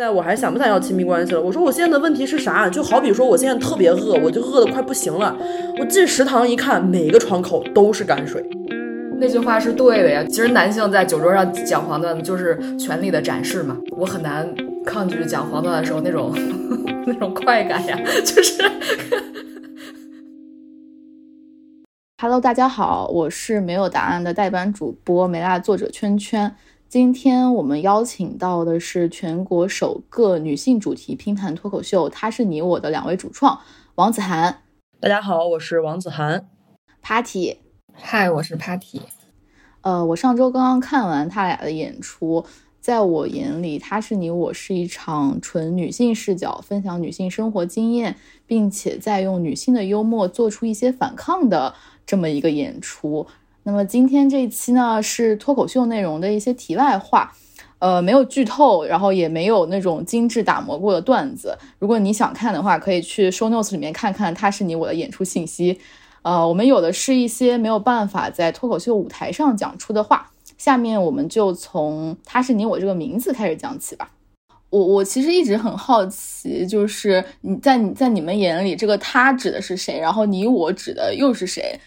[0.00, 1.42] 现在我还想不想要亲密关系了？
[1.42, 2.70] 我说我现在的问题是啥？
[2.70, 5.36] 就好比说我现在特别饿，我就饿得快不行了。
[5.78, 8.42] 我进食堂一看，每个窗口都是泔水。
[9.18, 10.24] 那句话是对的呀。
[10.24, 13.76] 其实男性在酒桌上讲黄段子就是权力的展示嘛。
[13.90, 14.48] 我很难
[14.86, 16.32] 抗拒讲黄段的时候那种
[17.06, 18.54] 那种快感呀，就是。
[22.22, 26.50] Hello，大家好，我是没有答案的代班主播梅辣作者圈圈。
[26.90, 33.60] 今天我们邀请到的是全国首个女性主题拼盘脱口秀，她是你我的两位主创
[33.94, 34.62] 王子涵。
[34.98, 36.48] 大家好，我是王子涵。
[37.00, 37.58] Party，
[37.92, 39.02] 嗨，我是 Party。
[39.82, 42.44] 呃，我上周刚刚看完他俩的演出，
[42.80, 51.72] 在我眼里，他是你我是一场纯女性视角分享女性生活经验，并且在用女性的幽默做出一些反抗的
[52.04, 53.28] 这么一个演出。
[53.70, 57.32] 那么今天这一期呢是脱口秀内容的一些题外话，
[57.78, 61.56] 呃，没有剧透，然后也没有那种精致打磨过的段子。
[61.78, 65.78] 如果你想看的话，可以去 show notes 里面看看，它是你我的演出信息。
[66.22, 70.28] 呃，我们有的是一些没有办法在脱口秀舞台上讲出的话。
[70.58, 74.10] 下面我们就从“他是你我”这个名字开始讲起吧。
[74.70, 80.00] 我我其实一直很好奇，就是你在你在你们眼里，这个他指的是谁？
[80.00, 81.78] 然后你我指的又是谁？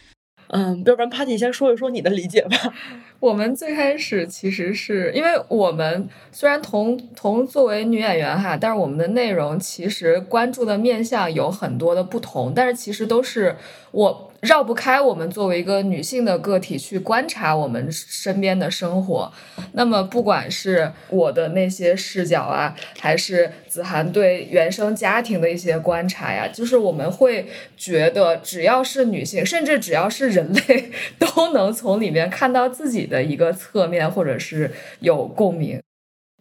[0.53, 2.57] 嗯，要不然 Patty 先说一说你的理解吧。
[3.19, 13.55] 我们最开始其实是因为我们虽然同同作为女演员哈，但是我们的内容其实关注的面向有很多的不同，但是其实都是
[13.91, 14.29] 我。
[14.44, 19.31] 绕不开我们作为一个女性的个体去观察我们身边的生活，
[19.72, 35.81] 那么不管是我的那些视角啊，还是子涵对原生家庭的一些观察呀，就是我们会觉得，只要是女性，甚至只要是人类， 都能从里面看到自己的一个侧面，或者是有共鸣。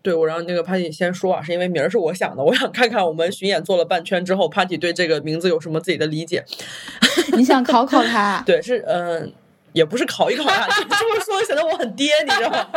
[0.03, 6.45] 对，我让那个 Patty 先说啊，是因为名儿是我想的，我想看看我们巡演做了半圈之后，Patty 对这个名字有什么自己的理解。
[7.37, 8.43] 你想考考他？
[8.47, 9.33] 对，是嗯，
[9.73, 10.67] 也不是考一考他，
[10.99, 12.69] 这么说显得我很爹，你知道吗？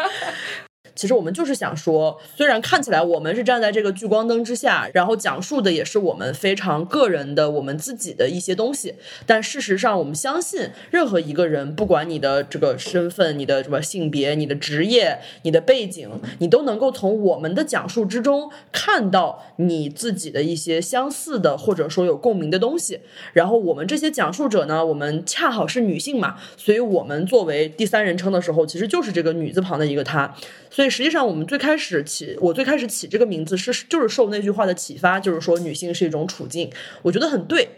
[0.95, 8.95] 其实我们就是想说，虽然看起来我们是站在这个聚光灯之下，然后讲述的也是我们非常个人的、我们自己的一些东西，
[9.25, 23.01] 但事实上，我们相信任何一个人，不管你的这个身份、你的什么性别、你的职业、你的背景，你都能够从我们的讲述之中看到你自己的一些相似的或者说有共鸣的东西。
[23.33, 30.33] 然后我们这些讲述者呢，我们恰好是女性嘛，所以我们作为第三人称的时候，其实就是这个女字旁的一个她。
[30.69, 36.71] 所以实际上，我们最开始起，我最开始起这个名字是就是受那句话的启发，就是说女性是一种处境，
[37.03, 37.69] 我觉得很对。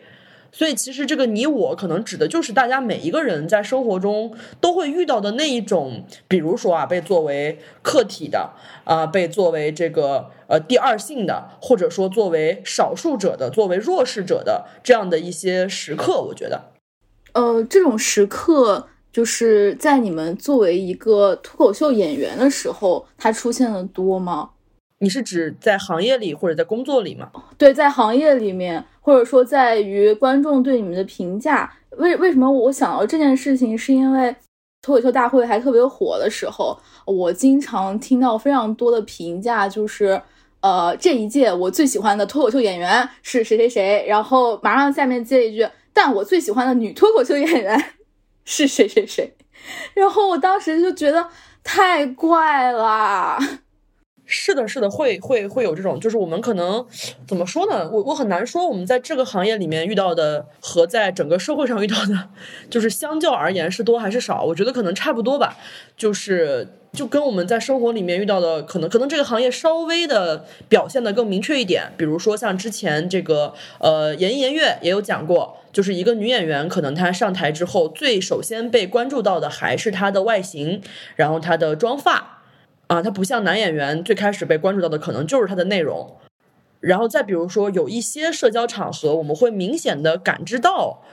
[0.50, 8.52] 所以其实这个你我可能指的就是大家每一个人在生活中都会遇到的那一种，比如说啊，被作为客体的
[8.86, 16.72] 啊，被作为这个呃第二性的，或者说作为少数者的、作为弱势者的这样的一些时刻，我觉得，
[17.34, 18.88] 呃，这种时刻。
[19.18, 24.52] 就是在你们作为一个脱口秀演员的时候，它出现的多吗？
[25.00, 27.32] 你是指在行业里或者在工作里吗？
[27.58, 31.74] 对，在行业里面，或者说在于观众对你们的评价。
[31.98, 34.36] 为为什么我想到这件事情，是因为
[34.84, 40.22] 脱口秀大会还特别火的时候，我经常听到非常多的评价，就是
[40.62, 47.84] 呃，这一届我最喜欢的脱口秀演员是谁谁谁，然后马上下面接一句，但我最喜欢的女脱口秀演员。
[48.50, 49.36] 是谁谁谁，
[49.94, 51.28] 然后我当时就觉得
[51.66, 53.38] 太怪了。
[54.26, 56.86] 是的，是的，会会会有这种，就是我们可能
[57.28, 57.90] 怎么说呢？
[57.92, 62.30] 我我很难说，我们在这个行业里面遇到的和在整个社会上遇到的，
[62.70, 64.44] 就是相较而言是多还是少？
[64.46, 65.58] 我觉得可能差不多吧。
[65.98, 71.92] 就是就跟我们在生活里面遇到的，可能可能这个行业稍微的表现的更明确一点。
[71.98, 75.58] 比如说像之前这个呃，言一言月也有讲过。
[75.78, 80.82] 就是一个女演员，可能她上台之后，最首先被关注到的还是她的外形，
[81.16, 82.40] 然后她的妆发，
[82.88, 86.18] 啊，她不像男演员最开始被关注到的可能就是她的内容，
[86.80, 91.04] 然后再比如说有一些社交场合，我们会明显的感知到，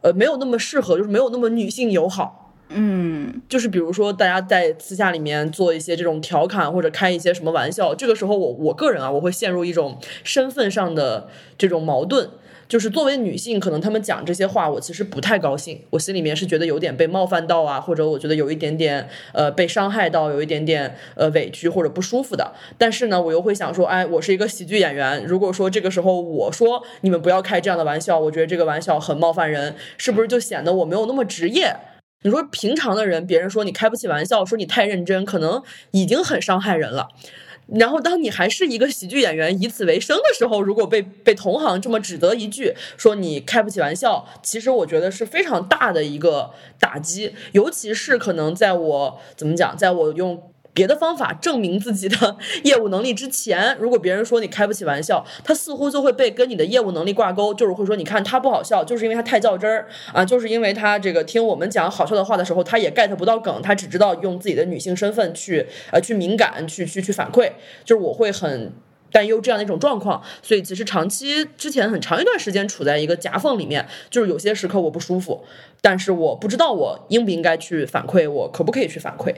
[0.00, 11.28] 呃，没有那么适合，就是没有那么女性友好，嗯，就是比如说大家在私下里面做一些这种调侃或者开一些什么玩笑，这个时候我我个人啊，我会陷入一种身份上的
[11.58, 12.30] 这种矛盾。
[12.68, 22.52] 就是作为女性，可能他们讲这些话，我其实不太高兴，我心里面是觉得有点被冒犯到啊，或者我觉得有一点点呃被伤害到，有一点点呃委屈或者不舒服的。
[22.78, 31.76] 但是呢，我又会想说，哎，我是一个喜剧演员，如果说这个时候我说你们不要开这样的玩笑，我觉得这个玩笑很冒犯人，是不是就显得我没有那么职业？
[32.22, 37.08] 你说平常的人，别人说你开不起玩笑，说你太认真，可能已经很伤害人了。
[37.66, 47.34] 然后，当你还是一个喜剧演员，以此为生的时候，如果被被同行这么指责一句，说你开不起玩笑，其实我觉得是非常大的一个打击。
[47.52, 50.50] 尤其是可能在我怎么讲，在我用。
[50.74, 67.52] 别的方法证明自己的业务能力之前，如果别人说你开不起玩笑，他似乎就会被跟你的业务能力挂钩，就是会说，你看他不好笑，就是因为他太较真儿啊，就是因为他这个听我们讲好笑的话的时候，他也 get 不到梗，他只知道用自己的女性身份去呃去敏感去去去反馈，
[67.84, 68.72] 就是我会很
[69.12, 75.44] 担忧这样的一种状况，所以其实长期之前很长一段时间处在一个夹缝里面，就是有些时刻我不舒服，
[75.80, 79.32] 但是我不知道我应不应该去反馈，我可不可以去反馈。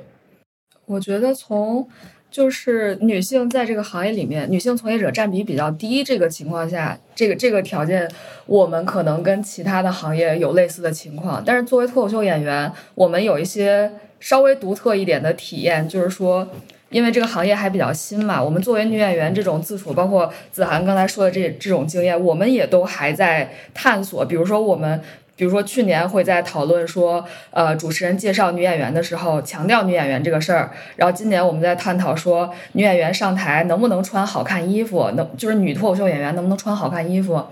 [0.86, 1.86] 我觉得从
[2.30, 8.08] 就是女性在这个行业里面，女性从业者占比比较低这个情况下，这个这个条件，
[8.46, 11.42] 我们可能跟其他的行业有类似的情况。
[11.44, 13.90] 但是作为脱口秀演员，我们有一些
[14.20, 16.46] 稍微独特一点的体验，就是说，
[16.90, 24.24] 因为这个行业还比较新嘛，我们作为女演员这种自处，包括子涵刚才说的这这种经验，我们也都还在探索。
[24.24, 25.00] 比如说我们。
[25.36, 37.44] 比如说去年会在讨论说，呃，主持人介绍女演员的时候强调女演员这个事儿，然后今年我们在探讨说女演员上台能不能穿好看衣服，能就是女脱口秀演员能不能穿好看衣服。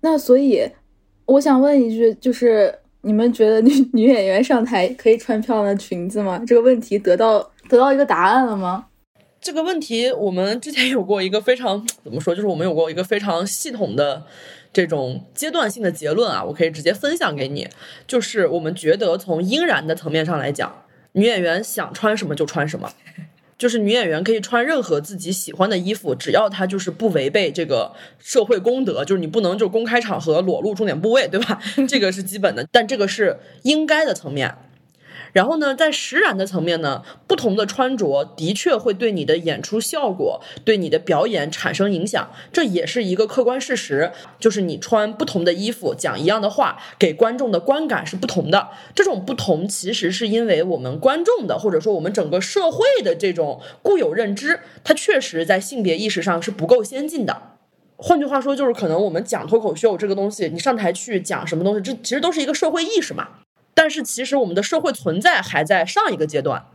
[0.00, 0.68] 那所以
[1.26, 6.42] 我想问一句，就是你们觉得女 女演员上台可以穿漂亮的裙子吗？
[6.44, 8.86] 这个问题得到得到一个答案了吗？
[9.40, 14.24] 这个问题我们之前有过一个非常怎么说，就是我们有过一个非常系统的。
[14.72, 17.68] 这种阶段性的结论啊，我可以直接分享给你。
[18.06, 22.90] 就是我们觉得从应然的层面上来讲，女演员想穿什么就穿什么，
[23.58, 31.60] 就是女演员可以穿任何自己喜欢的衣服，只要她就是不违背这个社会公德，就是你不能就公开场合裸露重点部位，对吧？
[31.88, 34.54] 这个是基本的，但这个是应该的层面。
[35.32, 44.12] 然后呢，在实然的层面呢，不同的穿着的确会对你的演出效果、对你的表演产生影响，这也是一个客观事实。
[44.38, 48.68] 就是你穿不同的衣服，讲一样的话，给观众的观感是不同的。
[48.94, 57.42] 这种不同其实是因为我们观众的，或者说我们整个社会的这种固有认知，它确实在性别意识上是不够先进的。
[57.96, 63.28] 换句话说，就是可能我们讲脱口秀这个东西，你上台去讲什么东西，这其实都是一个社会意识嘛。
[63.74, 66.66] 但是其实我们的社会存在还在上一个阶段，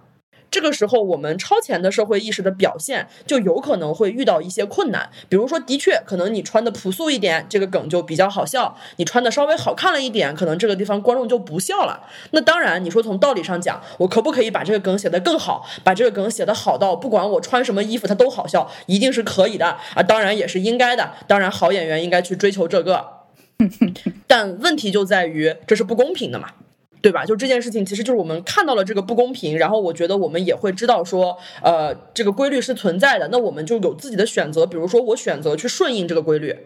[0.49, 5.09] 这个时候我们超前的社会意识的表现就有可能会遇到一些困难。
[5.27, 12.01] 比如说，的确可能你穿的朴素一点，这个梗就比较好笑；你穿的稍微好看了一点，可能这个地方观众就不笑了。
[12.31, 20.01] 那当然，你说从道理上讲，我可不可以把这个梗写得更好，把这个梗写得好到不管我穿什么衣服它都好笑，一定是可以的啊！
[20.01, 23.17] 当然也是应该的，当然好演员应该去追求这个。
[24.27, 26.49] 但问题就在于这是不公平的嘛。
[26.99, 27.23] 对吧？
[27.23, 33.29] 就这件事情，其实就是我们看到了这个不公平，然后我觉得我们也会知道说，呃，这个规律是存在的。
[33.31, 36.57] 那我们就有自己的选择，比如说我选择去顺应这个规律，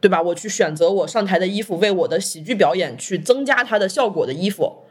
[0.00, 0.22] 对吧？
[0.22, 4.84] 我去选择我上台的衣服为我的喜剧表演去增加它的效果的衣服，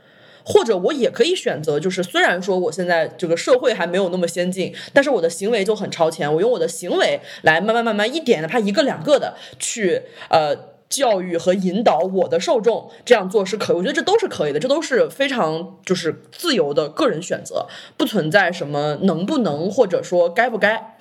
[0.44, 10.71] 或者我也可以选择，就是虽然说我现在这个社会还没有那么先进，但是我的行为就很超前，我用我的行为来慢慢慢慢一点，哪怕一个两个的去呃。
[10.92, 17.66] 教育和引导我的受众这样做是可以，我觉得这都是可以的，这都是非常就是自由的个人选择，
[17.98, 20.98] 不存在什么能不能或者说该不该。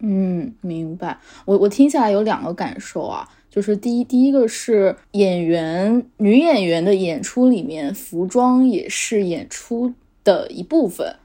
[0.00, 1.18] 嗯，明白。
[1.46, 11.16] 我我听下来有两个感受啊，就是第一，第一个是演员女演员的演出里面，服装也是演出的一部分，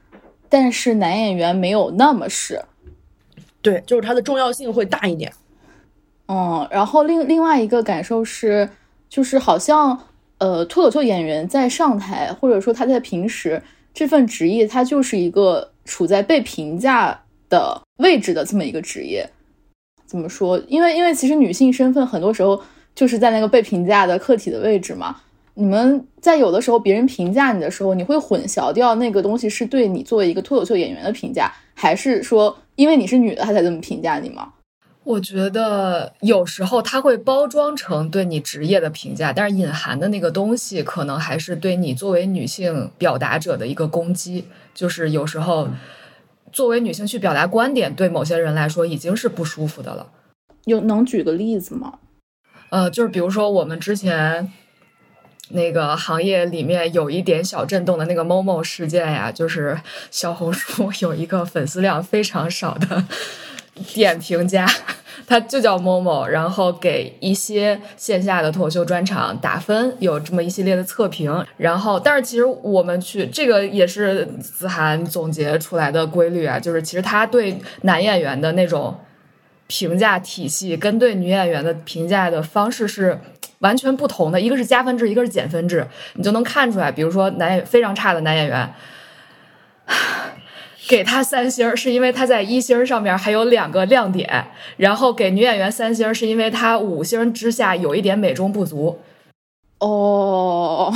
[0.48, 2.62] 但是男演员没有那么是。
[3.60, 5.30] 对，就是它的重要性会大一点。
[6.32, 8.70] 嗯，然后另另外一个感受是，
[9.08, 9.98] 就是好像
[10.38, 13.60] 呃，脱口秀演员在上台，或者说他在平时
[13.92, 19.28] 这份职业，他就是一个处在被评价的位置的这么一个职业。
[20.06, 20.56] 怎么说？
[20.68, 22.62] 因为因为其实女性身份很多时候
[22.94, 25.16] 就是在那个被评价的客体的位置嘛。
[25.54, 34.52] 你们在有的时候别人评价你的时候，你会混淆掉那个东西是对你作为一个脱口秀演员的评价，还是说因为你是女的他才这么评价你吗？
[35.10, 44.46] 我觉得有时候他会包装成对你职业的评价，但是隐含的那个东西可能还是对你作为女性表达者的一个攻击。
[44.72, 45.68] 就是有时候
[46.52, 50.06] 作为女性去表达观点，对某些人来说已经是不舒服的了。
[50.66, 51.94] 有能举个例子吗？
[52.68, 54.52] 呃，就是比如说我们之前
[55.48, 59.80] 那个行业里面有一点小震动的那个某某事件呀，就是
[60.12, 63.04] 小红书 有一个粉丝量非常少的。
[63.94, 64.66] 点评家，
[65.26, 71.44] 它就叫 Momo，然后给一些线下的脱口秀专场打分，有这么一系列的测评。
[71.56, 78.98] 然后，但是其实我们去这个也是子涵总结出来的规律啊，就是其实他对男演员的那种
[79.66, 83.20] 评价体系跟对女演员的评价的方式是
[83.60, 86.90] 完全不同的，一个是加分制，一个是减分制，你就能看出来。
[86.90, 88.72] 比如说男演非常差的男演员。
[90.90, 94.44] 给他三星是因为他在一星上面还有两个亮点，
[94.76, 98.98] 然后给女演员三星是因为她五星之下有一点美中不足。
[99.78, 100.92] 哦，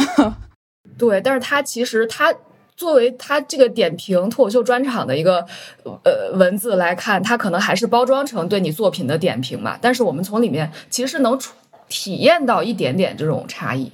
[0.99, 2.35] 对，但是他其实他
[2.75, 5.47] 作为他这个点评脱口秀专场的一个
[5.85, 9.79] 呃文字来看，他可能还是包装成对你作品的点评吧。
[9.81, 11.39] 但是我们从里面其实能
[11.89, 13.93] 体验到一点点这种差异。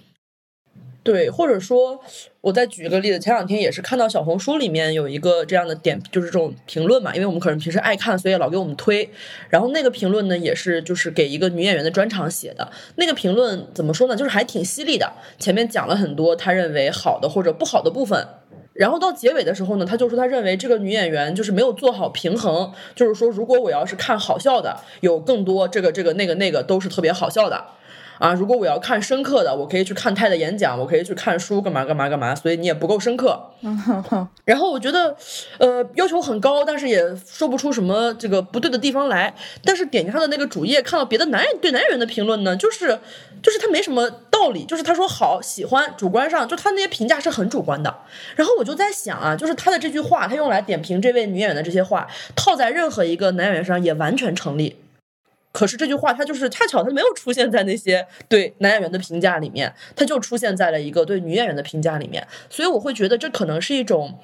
[1.03, 1.99] 对，或者说，
[2.43, 9.09] 我再举一个例子，前两天也是看到小红书里面有一个这样的点，就是这种评论嘛，因为我们可能平时爱看，所以老给我们推。
[9.49, 12.71] 然后那个评论呢，也是就是给一个女演员的专场写的。
[12.97, 14.15] 那个评论怎么说呢？
[14.15, 18.27] 就是还挺犀利的，前面讲了很多他认为好的或者不好的部分，
[18.75, 27.65] 然后到结尾的时候呢，他就说他认为这个女演员就是没有做好平衡，就是说如果我要是看好笑的，有更多这个这个那个那个都是特别好笑的。
[28.21, 32.35] 啊，如果我要看深刻的，我可以去看泰的演讲，我可以去看书，干嘛干嘛干嘛。
[32.35, 33.51] 所以你也不够深刻。
[34.45, 35.17] 然后我觉得，
[35.57, 39.35] 呃，要求很高，但是也说不出什么这个不对的地方来。
[39.65, 42.99] 但是点击他的那个主页，看到别的男人对男演员的评论呢，就是
[43.43, 47.95] 就是他没什么道理，就是他说好喜欢，主观上就他那些评价是很主观的。
[48.37, 54.77] 然后我就在想啊，就是他的这句话，他用来点评这位女演员的这些话，套在任何一个男演员上也完全成立。
[55.53, 62.27] 可是这句话，它就是恰巧它没有出现在那些对男演员的评价里面，它就出现在了一个对女演员的评价里面。
[62.49, 64.19] 所以我会觉得这可能是一种，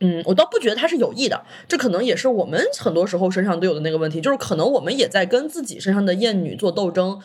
[0.00, 7.20] 嗯，我倒不觉得它是有意的，这可能也是我们很多时候身上都有的那个问题，就是可能我们也在跟自己身上的厌女做斗争。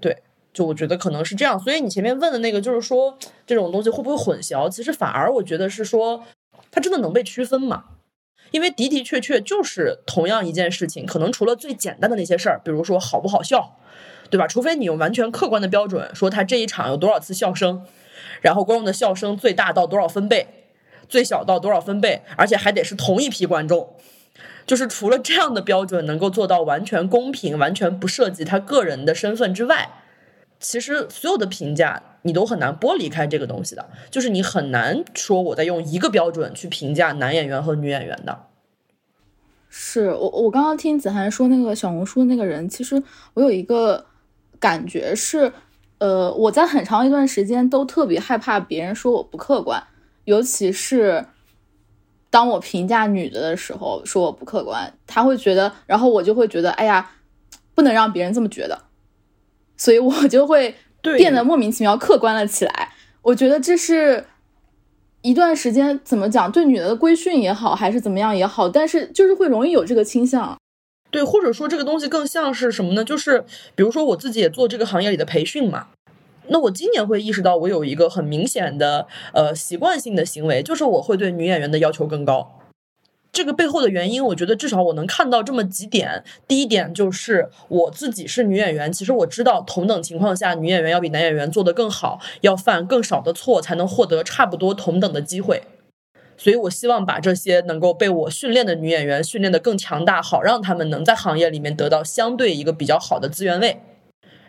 [0.00, 1.58] 对，就我觉得可能是这样。
[1.60, 3.16] 所以你前面问的那个，就是说
[3.46, 4.68] 这种东西会不会混淆？
[4.68, 6.24] 其实反而我觉得是说，
[6.72, 7.84] 它真的能被区分吗？
[8.50, 13.76] 因为的的确确就是同样一件事情，可能除了最简单的那些事儿，比如说好不好笑，
[14.28, 14.46] 对吧？
[14.46, 17.84] 除非你用完全客观的标准说他这一场有多少次笑声，
[18.40, 20.46] 然后观众的笑声最大到多少分贝，
[21.08, 23.94] 最小到多少分贝，而且还得是同一批观众，
[24.66, 29.90] 就是除了这样的标准能够做到完全公平、完全不涉及他个人的身份之外，
[30.58, 38.46] 其实所有的评价你都很难剥离开这个东西的，就是你很难说我在用一个标准去评价男演员和女演员的。
[39.68, 43.02] 是我，我刚刚听子涵说那个小红书那个人，其实
[43.34, 44.04] 我有一个
[44.58, 45.52] 感觉是，
[45.98, 49.80] 呃，我在很长一段时间都特别害怕别人说我不客观，
[50.24, 51.24] 尤其是
[52.30, 57.12] 当我评价女的的时候说我不客观，他会觉得，然后我就会觉得，哎呀，
[57.74, 58.82] 不能让别人这么觉得，
[59.76, 62.92] 所以我就会变得莫名其妙客观了起来。
[63.22, 64.24] 我觉得这是。
[65.22, 70.56] 一段时间怎么讲，对女的的规训也好，还是怎么样也好，但是就是会容易有这个倾向，
[71.10, 73.04] 对，或者说这个东西更像是什么呢？
[73.04, 75.88] 就是比如说我自己也做这个行业里的培训嘛，
[76.48, 82.59] 那我今年会意识到我有一个很明显的呃习惯性的行为，就是我会对女演员的要求更高。
[83.32, 86.24] 这个背后的原因，我觉得至少我能看到这么几点。
[86.48, 95.62] 第一点就是我自己是女演员，其实我知道同等情况下，女演员要比男演员做得更好，要犯更少的错，才能获得差不多同等的机会。
[96.36, 103.80] 所以我希望把这些能够被我训练的女演员训练得更强大，好让他们能在行业里面得到相对一个比较好的资源位。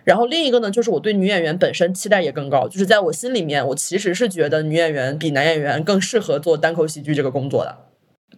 [0.03, 7.90] 然后另一个呢，就是我对女演员本身期待也更高，就是在我心里面，我其实是觉得女演员比男演员更适合做单口喜剧这个工作的。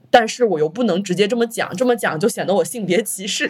[0.10, 3.50] 但是我又不能直接这么讲，这么讲就显得我性别歧视，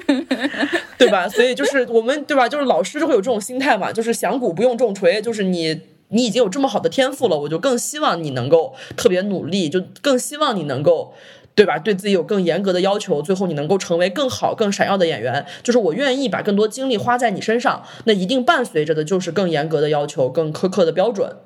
[0.96, 1.28] 对吧？
[1.28, 2.48] 所以就是我们对吧？
[2.48, 11.12] 就是老师就会有这种心态嘛，就是响鼓不用重锤，就是你你已经有这么好的天赋了，我就更希望你能够特别努力，就更希望你能够
[11.54, 11.78] 对吧？
[11.78, 15.44] 对自己有更严格的要求，最后你能够成为更好、更闪耀的演员。
[15.62, 21.36] 就是我愿意把更多精力花在你身上，那一定伴随着的就是更严格的要求、更苛刻的标准。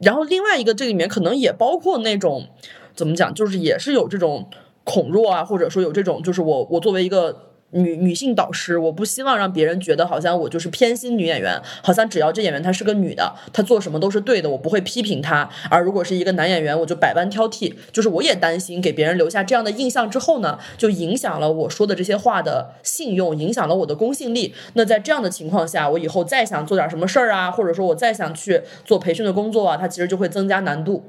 [0.00, 2.48] 然后另外一个，这里面可能也包括那种。
[2.98, 3.32] 怎么讲？
[3.32, 4.50] 就是也是有这种
[4.82, 15.48] 恐弱啊，或者说有这种，就是我我作为一个女女性导师，我不希望让别人觉得好像我就是偏心女演员，好像只要这演员她是个女的，她做什么都是对的，我不会批评她。
[15.70, 17.74] 而如果是一个男演员，我就百般挑剔。
[17.92, 24.54] 就是我也担心给别人留下这样的印象之后呢，就影响了我说的这些话的信用，影响了我的公信力。
[24.72, 31.04] 那在这样的情况下，我以后再想做点什么事儿啊，或者说我再想去做培训的工作啊，它其实就会增加难度。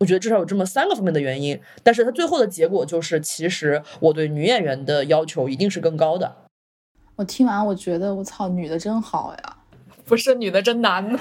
[0.00, 6.36] 我觉得至少有这么三个方面的原因，但是它最后的结果就是，其实我对女演员的要求一定是更高的。
[7.16, 9.56] 我听完我觉得我操，女的真好呀！
[10.06, 11.20] 不是女的真难呢。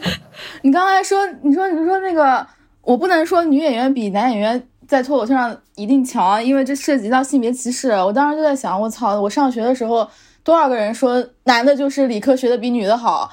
[0.60, 2.46] 你刚才说，你说你说那个，
[2.82, 7.88] 我不能说女演员比男演员在脱口秀上一定强，因为这涉及到性别歧视。
[7.92, 10.06] 我当时就在想，我操，我上学的时候
[10.44, 13.32] 多少个人说男的就是理科学的比女的好，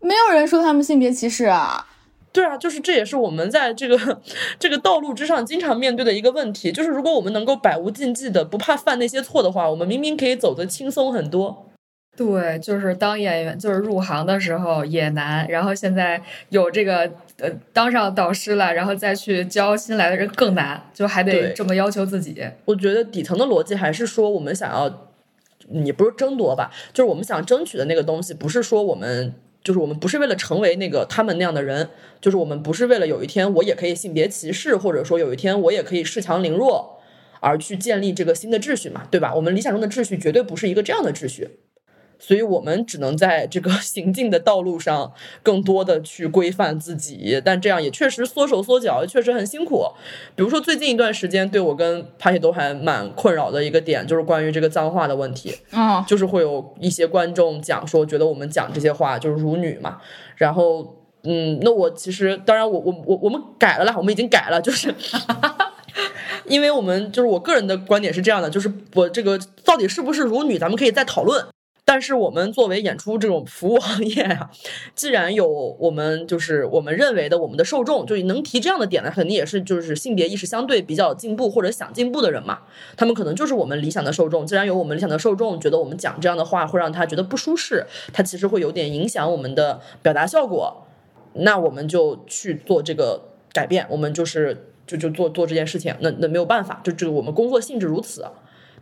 [0.00, 1.87] 没有人说他们性别歧视啊。
[2.32, 4.20] 对啊，就是这也是我们在这个
[4.58, 11.64] 这个道路之上经常面对的一个问题，就是如果我们能够百无禁忌的不怕犯那些错的话，我们明明可以走得轻松很多。
[12.16, 17.08] 对，就是当演员，就是入行的时候也难，然后现在有这个
[17.38, 22.44] 呃当上导师了，然后再去教新来的人更难，就还得这么要求自己。
[22.64, 25.08] 我觉得底层的逻辑还是说，我们想要，
[25.84, 29.32] 也不是争夺吧，就是我们想争取的那个东西，不是说我们
[29.68, 31.90] 就是我们不是为了成为那个他们那样的人，
[32.22, 36.98] 就是我们不是为了有一天我也可以性别歧视，或者说有一天我也可以恃强凌弱
[37.40, 39.34] 而去建立这个新的秩序嘛，对吧？
[39.34, 41.50] 我们理想中的秩序绝对不是一个这样的秩序。
[42.18, 49.86] 所以我们只能在这个 行进的道路上更多的去规范自己，但这样也确实缩手缩脚，确实很辛苦。
[50.34, 55.54] 比如说最近一段时间，对我跟帕姐都还蛮困扰的一个点，就是关于这个脏话的问题。
[55.72, 59.98] 嗯，就是会有一些观众讲说，觉得我们讲这些话就是辱女嘛。
[60.36, 64.94] 然后，嗯，那我其实当然，我我我我们改了啦，我们已经改了，就是，
[66.46, 71.44] 因为我们就是我个人的观点是这样的，就是我这个到底是不是辱女，咱们可以再讨论。
[71.88, 74.50] 但是我们作为演出这种服务行业呀，
[74.94, 82.58] 既然有我们就是我们认为的我们的受众，就能提这样的点的，肯定也是就是性别意识相对比较进步或者想进步的人嘛。
[82.94, 84.46] 他们可能就是我们理想的受众。
[84.46, 90.86] 既然有我们理想的受众，觉得我们讲这样的话会让他觉得不舒适，他其实会有点影响我们的表达效果，
[91.32, 93.86] 那我们就去做这个改变。
[93.88, 95.94] 我们就是就就做做这件事情。
[96.00, 98.26] 那那没有办法，就这个我们工作性质如此。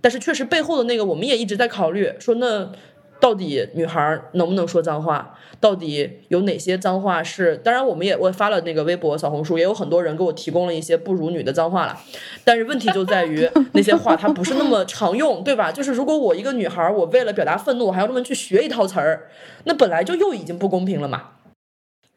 [0.01, 2.73] 但是确实背后的那个，我们也一直在考虑说那。
[3.21, 5.39] 到底女孩能不能说脏话？
[5.59, 7.57] 到底有哪些脏话是？
[7.57, 11.99] 当然，我们也我发了那个微博、小红书，也有很多人给我提供了一些不如女的脏话了。
[12.45, 15.73] 但是问题就在于 那些话它不是那么常用，对吧？
[15.73, 19.29] 就是如果我一个女孩，我为了表达愤怒，我还要专门去学一套词儿，
[19.65, 21.31] 那本来就又已经不公平了嘛，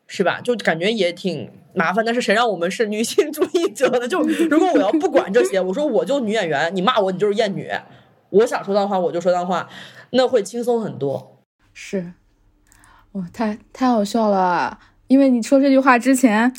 [0.06, 0.42] 是吧？
[0.44, 2.04] 就感觉也挺麻烦。
[2.04, 4.06] 但是谁让我们是女性主义者呢？
[4.10, 7.72] 就如果我要不管这些，我说我就女演员，你骂我你就是厌女，
[8.30, 9.68] 我想说脏话我就说脏话。
[10.12, 11.40] 那会轻松很多，
[11.72, 12.14] 是，
[13.12, 14.80] 哇，太太好笑了！
[15.06, 16.52] 因为你说这句话之前，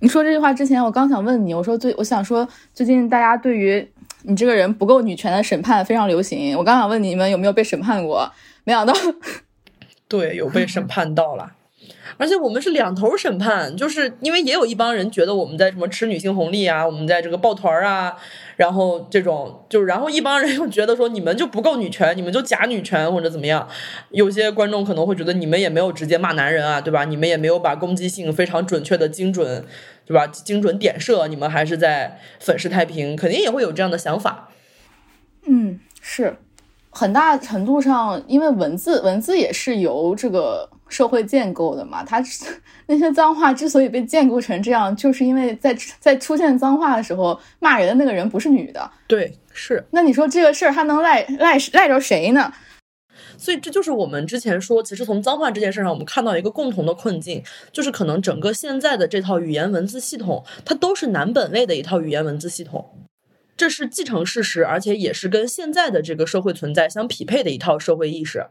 [0.00, 3.90] 你说这句话之前，我刚想问你，我说最，我想说最近大家对于
[4.24, 8.30] 你这个人不够女权的审判非常流行，我刚想问你们有没有被审判过，
[8.64, 8.92] 没想到，
[10.06, 11.52] 对，有被审判到了。
[12.16, 18.16] 而且我们是两头审判，就是因为也有一帮人觉得我们在什么吃女性红利啊，我们在这个抱团啊，
[18.56, 23.68] 然后这种就是，然后一帮人又觉得说你们就不够女权，你们就假女权或者怎么样。
[24.10, 27.04] 有些观众可能会觉得你们也没有直接骂男人啊，对吧？
[27.04, 29.64] 你们也没有把攻击性非常准确的精准，
[30.06, 30.26] 对吧？
[30.26, 34.48] 精准点射，你们还是在粉饰太平，肯定也会有这样的想法。
[35.46, 36.36] 嗯，是
[36.90, 40.70] 很大程度上，因为文字文字也是由这个。
[40.88, 42.22] 社会建构的嘛，它
[42.86, 48.90] 那些脏话之所以被建构成这样，就是因为在在出现脏话的时候，骂人的那个人不是女的。
[49.06, 49.84] 对，是。
[49.90, 52.52] 那你说这个事儿还能赖赖赖着谁呢？
[53.36, 62.90] 所以这就是我们之前说，其实从脏话这件事上，我们看到一个共同的困境，就是可能整个现在的这套语言文字系统，它都是男本位的一套语言文字系统，
[63.56, 68.46] 这是既成事实，而且也是跟现在的这个社会存在相匹配的一套社会意识。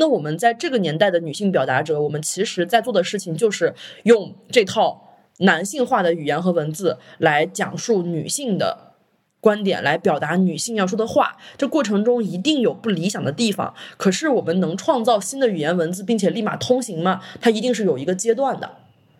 [0.00, 8.94] 那我们在这个年代的女性表达者，我们其实在做的事情就是用这套男性化的语言和文字来讲述女性的
[9.40, 11.36] 观点，来表达女性要说的话。
[11.56, 17.20] 这过程中一定有不理想的地方，可是我们能创造新的语言文字，并且立马通行吗？
[17.40, 18.70] 它一定是有一个阶段的，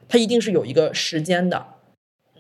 [0.09, 1.67] 它一定是有一个时间的。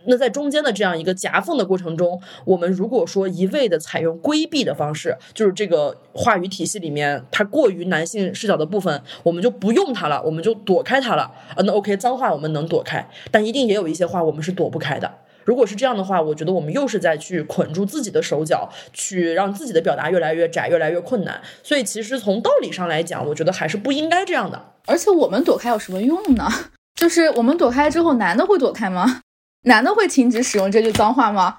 [0.06, 11.22] 那在中间的这样一个夹缝的过程中，我们如果说一味的采用规避的方式，就是这个话语体系里面它过于男性视角的部分，我们就不用它了，我们就躲开它了
[11.54, 11.62] 啊。
[11.64, 15.12] 那 OK，脏话我们能躲开，但一定也有一些话我们是躲不开的。
[15.44, 21.40] 如果是这样的话，我觉得我们又是在去捆住自己的手脚，去让自己的表达越来越窄，越来越困难。
[21.62, 24.72] 所以其实从道理上来讲，我觉得还是不应该这样的。
[24.84, 26.46] 而且我们躲开有什么用呢？
[26.94, 29.20] 就是我们躲开之后，男的会躲开吗？
[29.62, 31.58] 男的会停止使用这句脏话吗？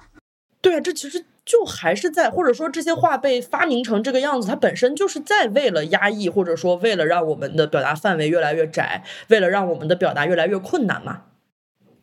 [0.62, 11.24] 对啊，这其实就还是在，或者说这些话被发明成这个样子，它本身就是在为了压抑，或者说为了让我们的表达范围越来越窄，为了让我们的表达越来越困难嘛，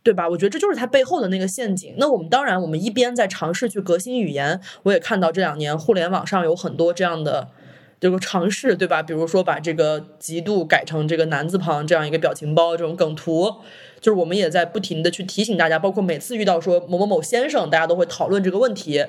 [0.03, 0.29] 对吧？
[0.29, 1.95] 我觉得这就是它背后的那个陷阱。
[1.99, 7.49] 那我们当然，我们一边在尝试去革新语言，我也看到这两年互联网上有很多这样的
[8.01, 9.03] 这个尝试，对吧？
[9.03, 13.57] 比如说把这个极度改成这个男字旁这样一个表情包，这种梗图，
[14.01, 19.05] 就是我们也在不停的去提醒大家，包括每次遇到说某某某先生，大家都会讨论这个问题。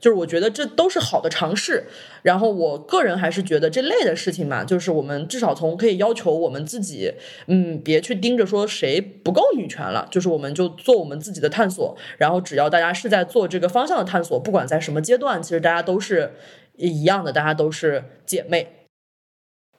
[0.00, 1.88] 就是我觉得这都是好的尝试，
[2.22, 7.12] 然后我个人还是觉得这类的事情嘛，就是我们至少从可以要求我们自己，
[7.48, 16.30] 嗯，别去盯着说谁不够女权了，就是我们就做我们自己的探索，然后只要大家是在做这个方向的探索，不管在什么阶段，其实大家都是
[16.76, 18.77] 一样的，大家都是姐妹。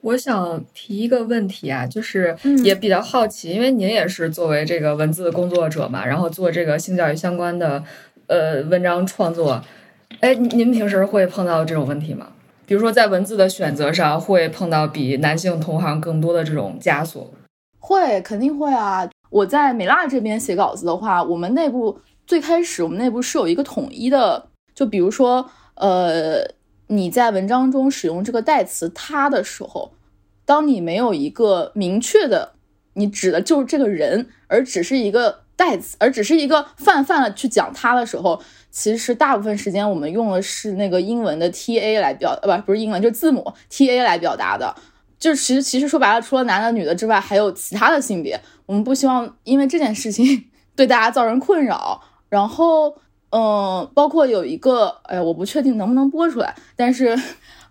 [0.02, 7.84] 我想提一个问题啊，就是也比较好奇，因为您也是作为这个文字工作者嘛，然后做这个性教育相关的
[8.26, 9.62] 呃文章创作。
[10.20, 12.28] 哎，您平时会碰到这种问题吗？
[12.66, 17.30] 比如说在文字的选择上，会碰到比男性同行更多的这种枷锁？
[17.78, 19.08] 会，肯定会啊！
[19.30, 26.42] 我在美辣这边写稿子的话，我们内部最开始我们内部是有一个统一的，就比如说，呃，
[26.92, 29.92] 你在文章中使用这个代词“他”的时候，
[30.44, 32.54] 当你没有一个明确的，
[32.94, 38.42] 你指的就是这个人，而只是一个代词，而只是一个泛泛的去讲他的时候。
[38.72, 44.74] 其实大部分时间我们用的是那个英文的 T A 来表，呃，不，不是英文，就是字母 T A 来表达的。
[45.18, 48.40] 就其实，其实说白了，除了男的、女的之外，还有其他的性别。
[48.66, 52.02] 我们不希望因为这件事情 对大家造成困扰。
[52.28, 52.96] 然后，
[53.30, 57.16] 嗯，包括有一个，哎，我不确定能不能播出来，但是，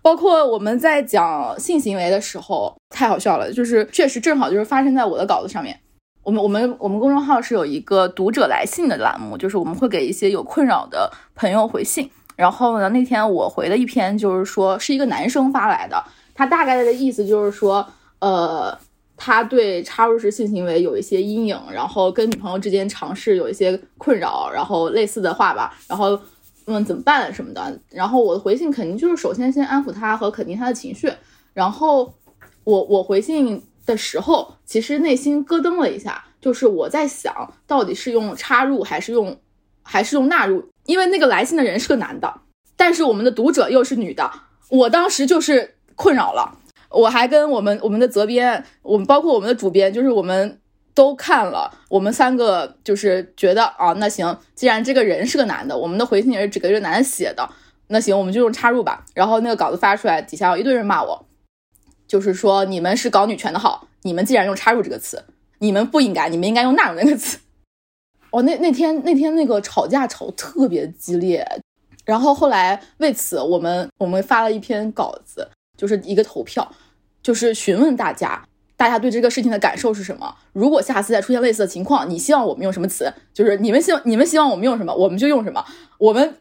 [0.00, 5.78] 包括我们在讲性行为的时候，太好笑了，就是确实正好就是发生在我的稿子上面。
[6.22, 12.10] 我们我们我们公众号是有一个读者来信的栏目，就是我们会给一些有困扰的朋友回信。
[12.36, 16.02] 然后呢，那天我回了一篇，就是说是一个男生发来的，
[16.34, 17.86] 他大概的意思就是说，
[18.20, 18.78] 呃，
[19.22, 26.18] 他对插入式性行为有一些阴影，然后跟女朋友之间尝试有一些困扰，然后类似的话吧，然后
[26.64, 27.78] 问怎么办什么的。
[27.90, 31.12] 然后我的回信肯定就是首先先安抚他和肯定他的情绪，
[31.52, 32.14] 然后
[32.64, 33.62] 我我回信。
[33.86, 37.34] 的时候，其实内心咯噔了一下，就是我在想
[37.66, 39.36] 到底是用插入还是用
[39.82, 42.42] 还是用纳入，因为那个来信的人是个男的，
[42.76, 44.30] 但是我们的读者又是女的，
[44.68, 46.59] 我当时就是困扰了。
[46.90, 50.60] 我还跟我们我们的责编，我们包括我们的主编，就是我们
[50.94, 57.48] 都看了，我们三个就是觉得啊，那行，既然这个人是个男的，我们的回信也是只给这个男的写的，
[57.88, 59.04] 那行，我们就用插入吧。
[59.14, 61.26] 然后那个稿子发出来，底下有一堆人骂我。
[62.08, 65.22] 就是说，你们是搞女权的好，你们既然用插入这个词，
[65.60, 67.38] 你们不应该，你们应该用纳入那个词。
[68.30, 71.46] 哦，那那天那天那个吵架吵特别激烈，
[72.04, 75.48] 然后后来为此我们我们发了一篇稿子，
[75.80, 76.70] 就是一个投票，
[77.22, 78.44] 就是询问大家，
[78.76, 80.36] 大家对这个事情的感受是什么？
[80.52, 83.10] 如果下次再出现类似的情况，你希望我们用什么词？
[83.32, 85.64] 就是你们希望你们希望我们用什么，我们就用什么，
[85.98, 86.36] 我们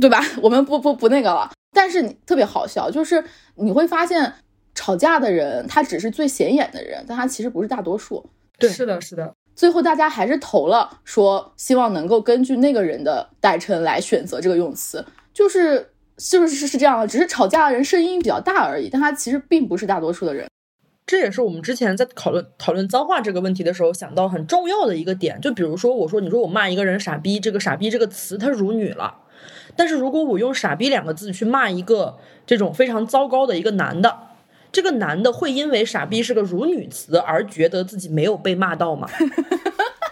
[0.00, 0.22] 对吧？
[0.40, 1.50] 我们不不不那个了。
[1.72, 3.24] 但是你特别好笑，就是
[3.56, 4.34] 你会发现。
[4.76, 8.28] 吵架的人，他只是最显眼的人，但他其实不是大多数。
[8.58, 9.32] 对，是的，是的。
[9.54, 17.06] 最后大家还是投了，说希望能够根据那个人的代称来选择这个用词，就是是不是是这样的？
[17.06, 20.46] 只是吵架的人声音比较大而已，但他其实并不是大多数的人。
[21.06, 25.40] 这也是我们之前在讨论讨论脏话这个问题的时候想到很重要的一个点。
[25.40, 29.14] 就比如说，我说你说我骂一个人傻逼，这个傻逼这个词它辱女了，
[29.76, 34.18] 但是如果我用傻逼两个字去骂一个这种非常糟糕的一个男的。
[34.72, 39.08] 这个男的会因为“傻逼”是个辱女词而觉得自己没有被骂到吗？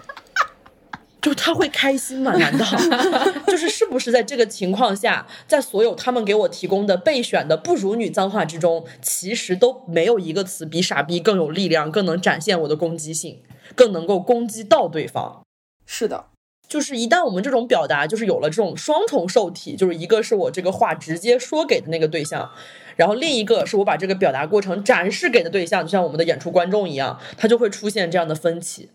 [1.23, 2.35] 就他会开心吗？
[2.37, 2.67] 难道
[3.47, 13.41] 就是是不是在这个情况下，在所有他们给我提供的备选的不辱女脏话之中，其实都没有一个词比“傻逼”更有力量，更能展现我的攻击性，
[13.77, 15.43] 更能够攻击到对方？
[15.87, 16.27] 是的，
[16.69, 22.51] 就是一旦我们这种表达就是有了这种双重受体，就是一个是我这个话直接说给的那个对象。
[22.97, 28.91] 然后另一个是我把这个表达过程展示给的对象，就像我们的演出观众一样，他就会出现这样的分歧，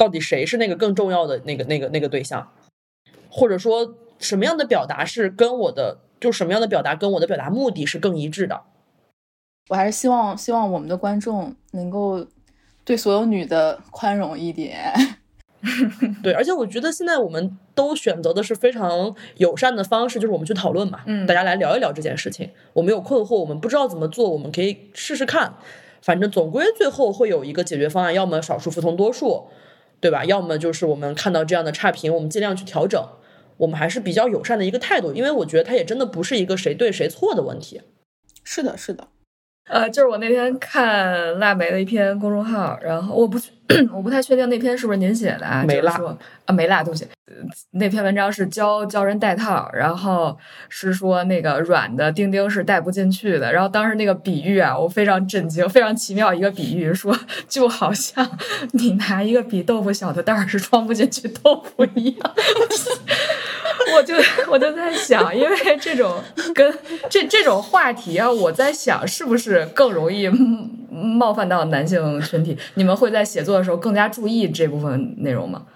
[0.00, 2.50] 到底谁是那个更重要的那个那个那个对象，
[3.28, 8.62] 或者说什么样的表达是跟我的就什么样的表达跟我的表达目的是更一致的？
[9.68, 12.26] 我还是希望希望我们的观众能够
[12.82, 14.90] 对所有女的宽容一点。
[16.22, 22.48] 对，而且我觉得现在我们都选择的是非常友善的方式，就是我们去讨论嘛，嗯，大家来聊一聊这件事情。
[22.72, 25.56] 我们有困惑，我们不知道怎么做，我们可以试试看。
[26.00, 29.48] 反正总归最后会有一个解决方案，要么少数服从多数，
[30.00, 30.24] 对吧？
[30.24, 33.02] 要么就是我们看到这样的差评，我们尽量去调整。
[33.58, 37.82] 我们还是比较友善的一个态度，因为我觉得它也真的不是一个谁对谁错的问题。
[38.42, 39.08] 是的，是的。
[39.68, 43.38] 呃，就是我那天看腊梅的一篇公众号，然后我不
[43.94, 45.64] 我不太确定那篇是不是您写的啊？
[45.64, 47.04] 没辣说啊，没辣，对不起。
[47.04, 47.10] 呃
[47.70, 50.36] 那篇文章是教教人戴套，然后
[50.68, 53.52] 是说那个软的钉钉是戴不进去的。
[53.52, 57.16] 然后当时那个比喻啊，我非常震惊，非常奇妙一个比喻，说
[57.48, 58.28] 就好像
[58.72, 62.34] 你拿一个比豆腐小的袋儿是装不进去豆腐一样。
[63.96, 64.14] 我就
[64.50, 66.22] 我就在想，因为这种
[66.54, 66.72] 跟
[67.08, 72.56] 这这种话题啊，我在想是不是更容易嗯冒犯到男性群体？
[72.74, 75.66] 你们会在写作的时候更加注意这部分内容吗？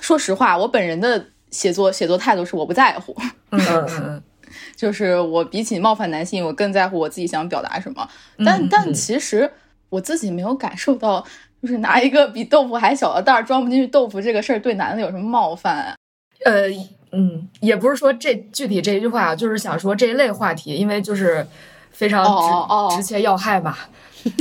[0.00, 3.16] 说实话，我本人的写作写作态度是我不在乎，
[3.50, 4.22] 嗯嗯嗯
[4.76, 8.08] 就是我比起冒犯男性，我更在乎我自己想表达什么。
[8.44, 9.50] 但但其实
[9.88, 11.24] 我自己没有感受到，
[11.60, 15.94] 就是拿一个比豆腐还小的袋儿装不进去豆腐这个事儿对男的有什么冒犯。
[16.44, 16.68] 呃
[17.12, 21.46] 嗯，也不是说这具体这一句话，就是想说这一类话题，因为就是
[21.90, 22.92] 非常直、哦哦。
[22.94, 23.76] 直切要害嘛。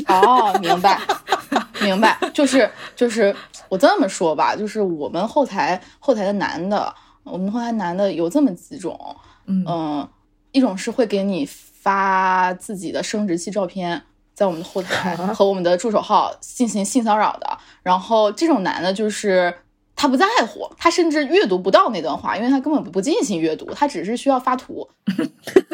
[0.07, 0.99] 哦，明白，
[1.81, 3.33] 明白，就是就是
[3.69, 9.63] 我这么说吧，就是我们后台后台的男的，我们后台男的有这么几种，嗯。
[9.67, 10.09] 嗯，
[10.51, 14.01] 一种是会给你发自己的生殖器照片，
[14.33, 19.53] 在我们的后台和我们的助手号进行性骚扰的，然后这种男的就是。
[19.95, 24.87] 他不在乎，他甚至阅读不到那段话，因为他根本不进行阅读，他只是需要发图。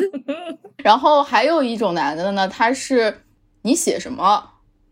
[0.78, 3.24] 然后还有一种男的呢，他是
[3.64, 4.44] 你写什么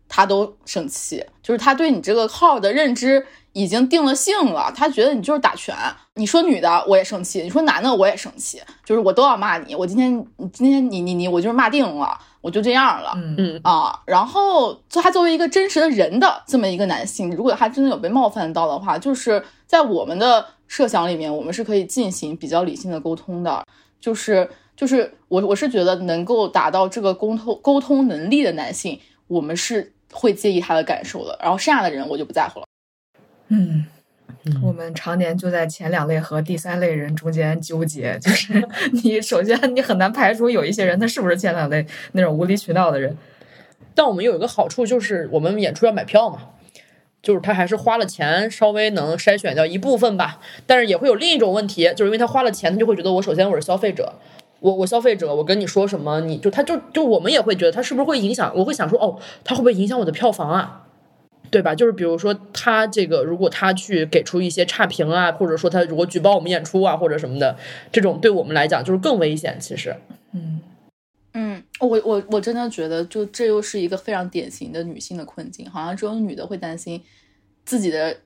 [0.08, 5.74] 他都生气，就是他对你这个号的认知已经定了性了，他觉得你就是打拳。
[6.14, 9.74] 你说女的我也生气，你说男的我也生气，就是我都要骂你。
[9.74, 10.12] 我今天
[10.52, 13.12] 今天你你你我就是骂定了，我就这样了。
[13.16, 23.64] 嗯嗯啊，然后就他作为一个真实的人的这么一个男性，如果他真的有被冒犯到的话，就是在我们的设想里面，我们是可以进行比较理性的沟通的。
[24.00, 31.38] 就是就是我我是觉得能够达到这个沟通沟通能力的男性，我们是会介意他的感受的。
[31.42, 32.66] 然后剩下的人我就不在乎了。
[33.48, 33.84] 嗯。
[34.62, 38.66] 我们常年就在前两类和第三类人中间纠结，就是
[39.04, 43.16] 你首先你很难排除有一些人他是不是前两类那种无理取闹的人，
[43.94, 46.38] 但我们有一个好处就是我们演出要买票嘛，
[47.22, 50.40] 就是他还是花了钱，稍微能筛选掉一部分吧。
[50.66, 54.14] 但是也会有另一种问题，就是因为他花了钱，他就会觉得我首先我是消费者，
[54.60, 60.86] 我我消费者，我跟你说什么，你就他就就我们也会觉得他是不是会影响，我会想说哦，他会不会影响我的票房啊？
[61.50, 61.74] 对吧？
[61.74, 67.56] 就是比如说他这个，如果他去给出一些差评啊，或者说他如果举报我们演出啊，或者什么的，
[67.90, 69.58] 这种对我们来讲就是更危险。
[69.60, 69.94] 其实，
[70.32, 70.60] 嗯
[71.34, 77.02] 嗯，我我我真的觉得，就这又是一个非常典型的女性的困境，好像只有女的会担心
[77.64, 78.16] 自己的，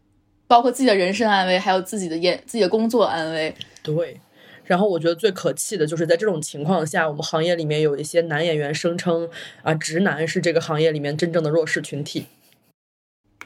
[0.47, 3.55] 包括自己的人身安危，还有自己的演自己的工作安危。
[3.83, 4.21] 对，
[4.65, 9.29] 然后我觉得最可气的就是在这种情况下，我们行业里面有一些男演员声称
[9.63, 12.27] 啊，直男是这个行业里面真正的弱势群体。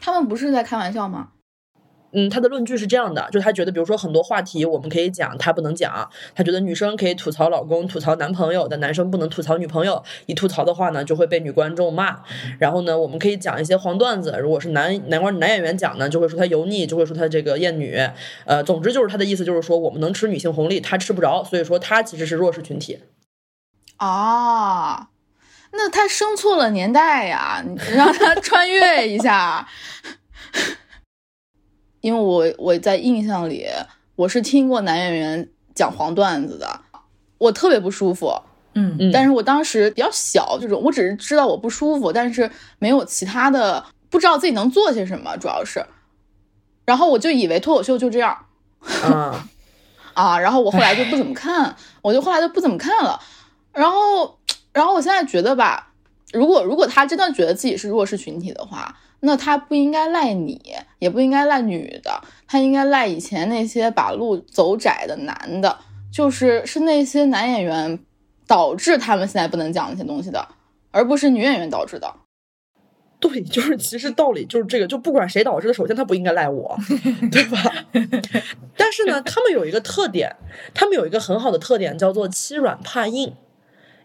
[0.00, 1.30] 他们不是在开玩笑吗？
[2.10, 6.08] 嗯，他的论据是这样的，就是他觉得，比如说很多话题我们可以讲，他不能讲。
[6.34, 10.02] 他觉得女生可以吐槽老公、吐槽男朋友，但男生不能吐槽女朋友。
[10.24, 12.22] 一吐槽的话呢，就会被女观众骂。
[12.58, 14.38] 然后呢，我们可以讲一些黄段子。
[14.40, 17.94] 如果是男男观男演员讲呢，就会说他油腻，就会说他这个厌女。
[18.46, 23.00] 呃，总之就是他的意思就是说，我们能吃女性红利，他吃不着，所以说他其实是弱势群体。
[23.98, 25.10] 啊，
[25.72, 27.62] 那他生错了年代呀！
[27.64, 29.66] 你 让他穿越一下。
[32.00, 33.66] 因为我我在印象里，
[34.16, 36.80] 我是听过男演员讲黄段子的，
[37.38, 38.40] 我特别不舒服。
[38.74, 45.84] 嗯嗯但是我当时比较小，这种我只是知道我不舒服，但是没有其他的，不知道自己能做些什么，主要是。
[46.84, 48.46] 然后我就以为脱口秀就这样
[49.04, 49.44] 啊，
[50.14, 53.20] 啊，然后我后来就不怎么看，我就后来就不怎么看了。
[53.72, 54.37] 然后，
[54.78, 55.92] 然后我现在觉得吧，
[56.32, 60.62] 如果如果他真的觉得自己是弱势群体的话，那他不应该赖你，
[61.00, 65.76] 也不应该赖女的，他应该赖以前那些把路走窄的男的，
[66.12, 67.98] 就是是那些男演员
[68.46, 70.46] 导致他们现在不能讲那些东西的，
[70.92, 72.14] 而不是女演员导致的。
[73.18, 76.78] 对，就是其实道理就是这个，就不管谁导致的，首先他不应该赖我，
[77.32, 77.60] 对吧？
[78.78, 80.36] 但是呢，他们有一个特点，
[80.72, 83.34] 他们有一个很好的特点，叫做欺软怕硬。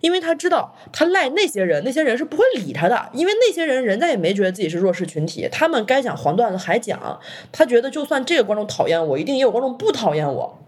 [0.04, 7.22] 因为他知道他赖那些人，那些人是不会理他的，因为那些人人家也没觉得自己是弱势群体，他们该讲黄段子还讲，
[7.54, 10.60] 他觉得就算这个观众讨厌我，一定也有观众不讨厌我，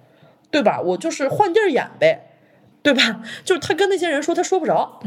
[0.49, 0.79] 对吧？
[0.79, 2.31] 我就是换地儿演呗，
[2.81, 3.21] 对吧？
[3.43, 5.01] 就是他跟那些人说，他说不着。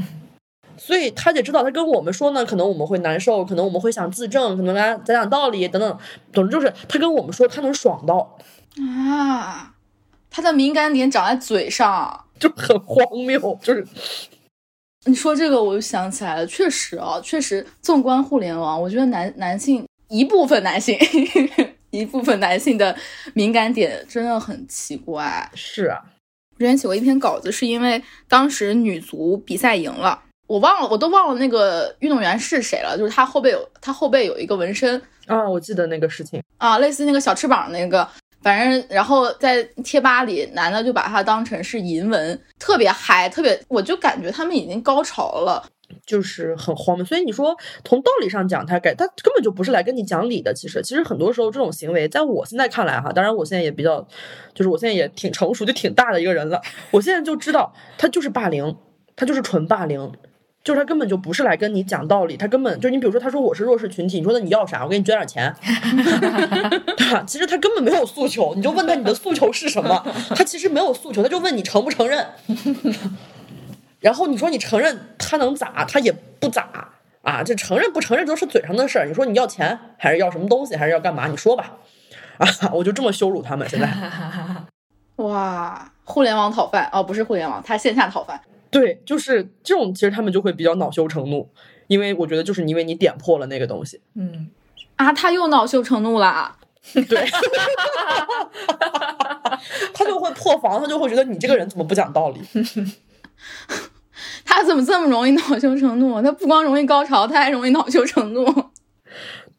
[0.76, 5.98] 所以他也知道，他跟我们说呢，可能我们会难受，可能我们会想自证，可能跟他讲讲道理等等。
[6.34, 8.36] 总之就是他跟我们说，他能爽到，
[8.80, 9.72] 啊，
[10.30, 12.26] 他的敏感点长在嘴上。
[12.38, 13.58] 就很荒谬。
[13.62, 13.86] 就是
[15.04, 20.98] 你说这个我就想起来了，确实啊，确实，纵观互联网，我觉得男男性一部分男性
[21.90, 22.94] 一部分男性的
[23.32, 25.50] 敏感点真的很奇怪。
[25.54, 25.98] 是啊，
[26.58, 38.06] 之前写过一篇稿子，是因为当时女足比赛赢了，我忘了，我都忘了那个运动员是谁了，就是他后背有他后背有一个纹身啊，我记得那个事情啊，类似那个小翅膀那个。
[38.48, 45.62] 反正，然后在贴吧里，男的就把它当成是淫文，特别嗨，特别，我就感觉他们已经高潮了，
[46.06, 47.04] 就是很荒谬。
[47.04, 50.54] 所以你说从道理上讲，他该他根本就不是来跟你讲理的。
[50.54, 54.00] 其实，其实很多时候这种行为，在我现在看来哈，当然我现在也比较，
[54.54, 56.58] 就是我现在也挺成熟，就挺大的一个人了。
[56.90, 58.74] 我现在就知道，他就是霸凌，
[59.14, 60.10] 他就是纯霸凌。
[60.68, 64.84] 就是他根本就不是来跟你讲道理，他根本就你比如说，他说我是弱势群体，你说那你要啥？
[64.84, 65.50] 我给你捐点钱，
[66.94, 67.24] 对吧？
[67.26, 70.04] 其实他根本没有诉求，你就问他你的诉求是什么，
[70.36, 72.26] 他其实没有诉求，他就问你承不承认。
[74.00, 75.86] 然后你说你承认，他能咋？
[75.86, 76.90] 他也不咋
[77.22, 77.42] 啊！
[77.42, 79.06] 这承认不承认都是嘴上的事儿。
[79.06, 81.28] 你说你要钱还是要什么东西，还是要干嘛？
[81.28, 81.78] 你说吧。
[82.36, 83.88] 啊，我就这么羞辱他们现在。
[85.24, 88.38] 哇，互联网讨饭哦，不是互联网，他线下讨饭。
[88.70, 91.48] 对，就是这种，其实他们就会比较恼羞成怒，
[91.86, 94.50] 因为我觉得就是因为你点破了那个东西，嗯，
[94.96, 96.56] 啊，他又恼羞成怒了，
[97.08, 97.26] 对，
[99.94, 102.40] 他就会破防，他就会觉得你这个人怎么不讲道理，
[104.44, 106.20] 他怎么这么容易恼羞成怒？
[106.22, 108.44] 他不光容易高潮，他还容易恼羞成怒。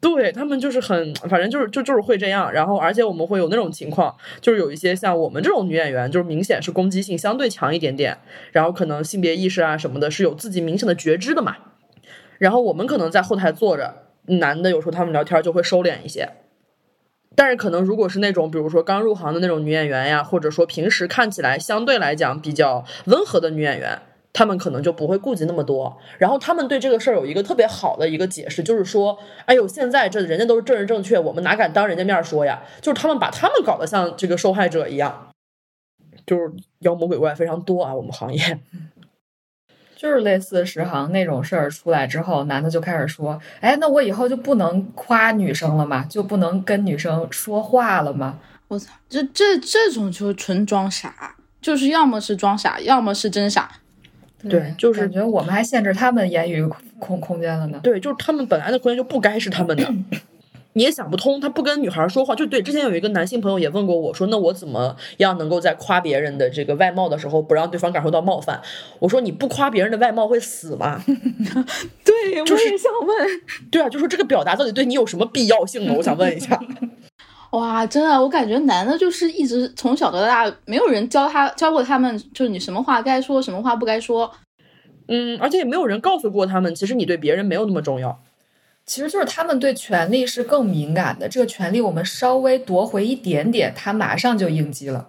[0.00, 8.16] 对他们就是很，反正就是就就是会这样，然后而且我们会有那种情况，就是有一些像我们这种女演员，就是明显是攻击性相对强一点点，
[8.52, 11.56] 然后可能性别意识啊什么的，是有自己明显的觉知的嘛。
[12.38, 16.30] 然后我们可能在后台坐着，男的有时候他们聊天就会收敛一些，
[17.36, 24.00] 但是可能如果是那种比如说刚入行的那种女演员呀，或者说平时看起来相对来讲比较温和的女演员。
[24.32, 32.62] 他们可能就不会顾及那么多，然后他们对这个事儿有一个特别好的一个解释，就是说，哎呦，现在这人家都是政治正确，我们哪敢当人家面说呀？
[32.80, 35.28] 就是他们把他们搞得像这个受害者一样，
[36.24, 38.60] 就是妖魔鬼怪非常多啊，我们行业，
[39.96, 46.06] 就是类似十行那种事儿出来之后，男的就开始说，哎，那我以后就不能夸女生了吗？
[46.08, 48.38] 就不能跟女生说话了吗？
[48.68, 53.79] 我操，这这这种就纯装傻，就是要么是装傻，要么是真傻。
[54.48, 56.64] 对，就是感觉我们还限制他们言语
[56.98, 57.80] 空空间了呢。
[57.82, 59.86] 对，就是他们本来的空间就不该是他们的，
[60.74, 62.34] 你也想不通，他不跟女孩说话。
[62.34, 68.60] 就对，之前有一个男性朋友也问过我说，那我怎么样能够在夸别人的这个外貌的时候，不让对方感受到冒犯？
[69.00, 71.02] 我说你不夸别人的外貌会死吗？
[71.06, 73.28] 对，我也想问。
[73.70, 75.94] 对啊，就说这个表达到底对你有什么必要性呢？
[75.96, 76.58] 我想问一下。
[77.50, 84.32] 哇，真的，我感觉男的就是一直从小到大，没有人教他教过他们，就是你什么话该说，什么话不该说。
[85.08, 88.22] 嗯，而且也没有人告诉过他们，其实你对别人没有那么重要。
[88.86, 95.08] 其实就是他们对权力是更敏感的，这个权力我们稍微夺回一点点，他马上就应激了。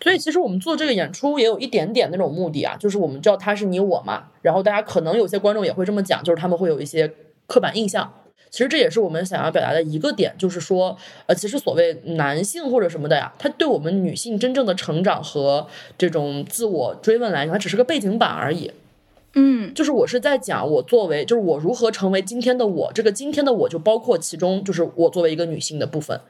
[0.00, 7.12] 所以其实我们做这个演出也有一点点那种目的啊，就是我们知道他是你我嘛，然后大家可能有些观众也会这么讲，就是他们会有一些
[7.46, 8.12] 刻板印象。
[8.52, 18.70] 其实这也是我们想要表达的一个点，就是说，呃，其实所谓男性或者什么的呀，他对我们女性真正的成长和这种自我追问来讲，它只是个背景板而已。
[19.34, 22.92] 嗯，就是我是在讲我作为，就是我如何成为今天的我。
[22.92, 26.20] 这个今天的我就包括其中就是我作为一个女性的部分。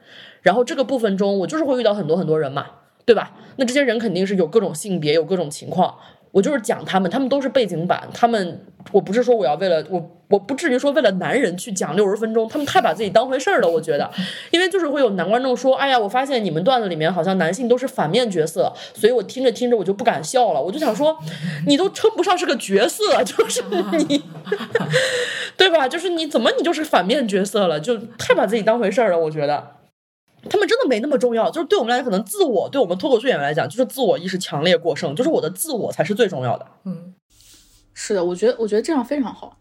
[0.41, 2.67] 然后这个部分中，我就是会遇到很多很多人嘛，
[3.03, 3.33] 对吧？
[3.57, 5.93] 那这些人肯定是有各种性别，有各种情况。
[6.31, 8.07] 我就是讲他们，他们都是背景板。
[8.13, 12.47] 他们，我不是说我要为了我，我不至于说为了男人去讲六十分钟。
[12.47, 14.09] 他们太把自己当回事儿了，我觉得。
[14.51, 21.17] 因为就是会有男观众说：“哎呀，我发现你们段子里面好像男性都是反面角色，所以我听着听着我就不敢笑了。”我就想说，
[21.65, 23.63] 你都称不上是个角色，就是
[24.07, 24.23] 你，
[25.57, 25.87] 对吧？
[25.87, 27.79] 就是你怎么你就是反面角色了？
[27.79, 29.71] 就太把自己当回事儿了，我觉得。
[30.49, 36.65] 他们真的没那么重要，就是对我们来讲，可能自我对我们脱口秀演员来讲，就是自我意识强烈过剩，就是我的自我才是最重要的。
[36.83, 37.13] 嗯，
[37.93, 39.59] 是的，我觉得我觉得这样非常好。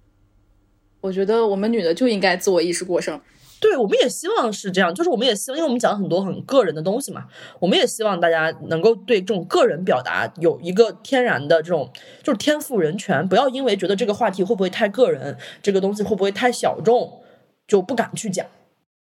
[1.01, 3.21] 我觉得我们女的就应该自我意识过剩。
[3.61, 7.27] 对，我们也希望是这样，就是我们也希望，因为我们讲很多很个人的东西嘛，
[7.61, 11.89] 我们也希望大家能够对这种个人表达有一个天然的这种
[12.25, 17.23] 就是天赋人权，不要因为觉得这个话题会不会太个人，这个东西会不会太小众，
[17.69, 18.45] 就不敢去讲。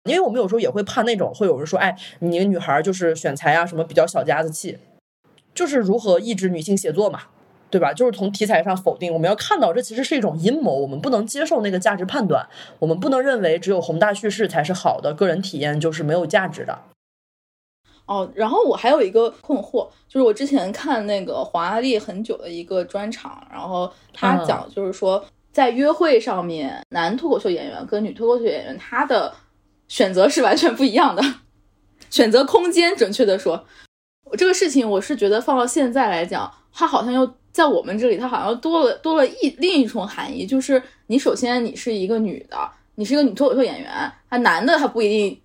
[0.04, 4.78] 因为我们有时候也会怕那种，会有人说，哎，你女孩就是选材啊，什么比较小家子气，
[5.54, 7.22] 就是如何抑制女性写作嘛，
[7.70, 7.92] 对吧？
[7.92, 9.12] 就是从题材上否定。
[9.12, 12.46] 我们要看到这其实是一种阴谋，我们不能接受那个价值判断，
[12.78, 16.78] 我们不能认为只有宏大叙事才是好的，个人体验就是没有价值的。
[18.06, 29.32] 哦，然后我还有一个困惑，就是我之前看那个黄阿丽很久的一个专场，然后他讲就是说，在约会上面，男脱口秀演员跟女脱口秀演员他的
[29.86, 31.22] 选择是完全不一样的，
[32.10, 33.64] 选择空间，准确的说，
[34.36, 42.56] 这个事情我是觉得放到现在来讲，它好像又在我们这里，它好像多了多了一另一重含义，就是你首先你是一个女的，
[42.94, 45.40] 你是一个女脱口秀演员，他，男的他不一定。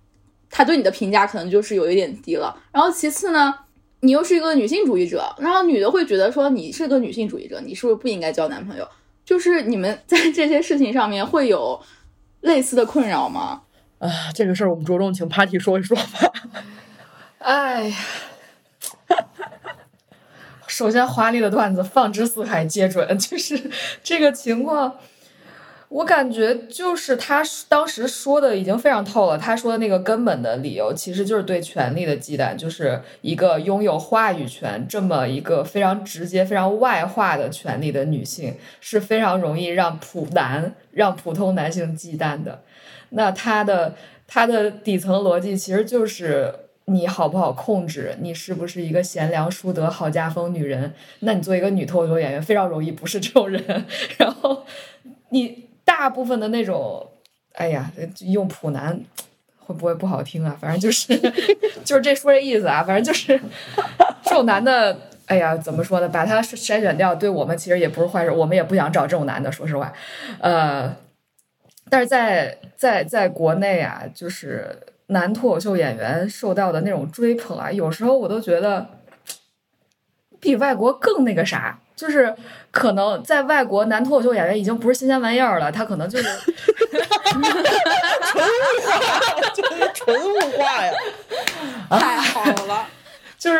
[0.48, 3.52] 他对你的评价可能就是有一点低了，然后其次呢，
[4.00, 8.88] 你又是一个女性主义者，然后女的会觉得说你是个女性主义者，你是不是不应该交男朋友？
[9.24, 11.78] 就是你们在这些事情上面会有
[12.42, 13.62] 类似的困扰吗？
[13.98, 16.32] 啊，这个事儿我们着重请 Party 说一说吧。
[17.38, 17.96] 哎呀，
[19.08, 19.76] 哈 哈
[20.66, 23.70] 首先华丽的段子放之四海皆准， 就是
[24.02, 24.96] 这个情况。
[25.88, 29.38] 我感觉就是他当时说的已经非常透了。
[29.38, 42.64] 他说的那个根本的理由，其实就是对权力的忌惮，就是一个拥有话语权这么一个非常直接、非常外化的权利的女性，是非常容易让普男、让普通男性忌惮的。
[43.10, 43.94] 那他的
[44.26, 46.52] 他的底层逻辑其实就是
[46.86, 50.92] 你好不好控制，你是不是一个贤良淑德、好家风女人？
[51.20, 53.86] 那你作为一个女脱口秀演员，非常容易不是这种人。
[54.18, 54.64] 然后
[55.30, 55.66] 你。
[55.86, 57.08] 大部分的那种，
[57.52, 57.90] 哎呀，
[58.22, 59.00] 用普男
[59.56, 60.58] 会不会不好听啊？
[60.60, 61.16] 反正就是
[61.84, 62.82] 就是这说这意思啊。
[62.82, 63.40] 反正就是
[64.24, 66.08] 这种男的，哎呀，怎么说呢？
[66.08, 68.32] 把他筛选掉，对我们其实也不是坏事。
[68.32, 69.92] 我们也不想找这种男的，说实话。
[70.40, 70.94] 呃，
[71.88, 74.76] 但是在在在国内啊，就是
[75.08, 78.86] 男脱口秀演员受到的那种追捧啊，有时候我都觉得
[80.40, 81.78] 比外国更那个啥。
[81.96, 82.34] 就是
[82.70, 86.42] 可能在外国，男脱口秀演员已经不是新鲜玩意儿了，他可能就是纯
[88.44, 88.48] 物
[88.84, 88.92] 化，
[89.54, 90.28] 就是纯物
[90.58, 90.92] 化呀！
[91.88, 92.86] 太好了，
[93.38, 93.58] 就是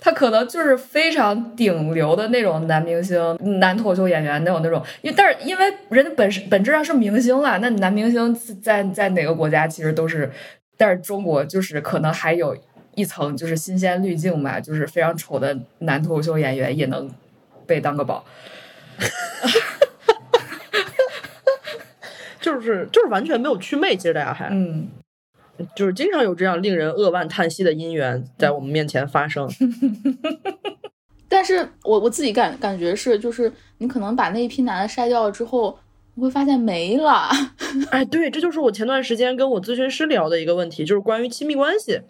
[0.00, 10.30] 他可能就是非常顶流的那种男明星、男脱口秀演员那种那种，因为但是因为人家本身本质上是明星了，那男明星在在哪个国家其实都是，
[10.76, 12.56] 但是中国就是可能还有
[12.94, 17.10] 一层就是新鲜滤镜吧，就是非常丑的男脱口秀演员也能。
[17.68, 18.24] 被当个宝，
[22.40, 24.88] 就是就是完全没有祛魅，其实大家还嗯，
[25.74, 29.48] 就是经常有这样令人扼腕叹息的姻缘在我们面前发生。
[31.28, 35.78] 但是我我自己感感觉是，就是你可能把那一批男的筛掉了之后，
[36.14, 37.28] 你会发现没了。
[37.90, 42.00] 哎，对，这就是我前段时间跟我咨询师聊的一个问题，就是关于亲密关系。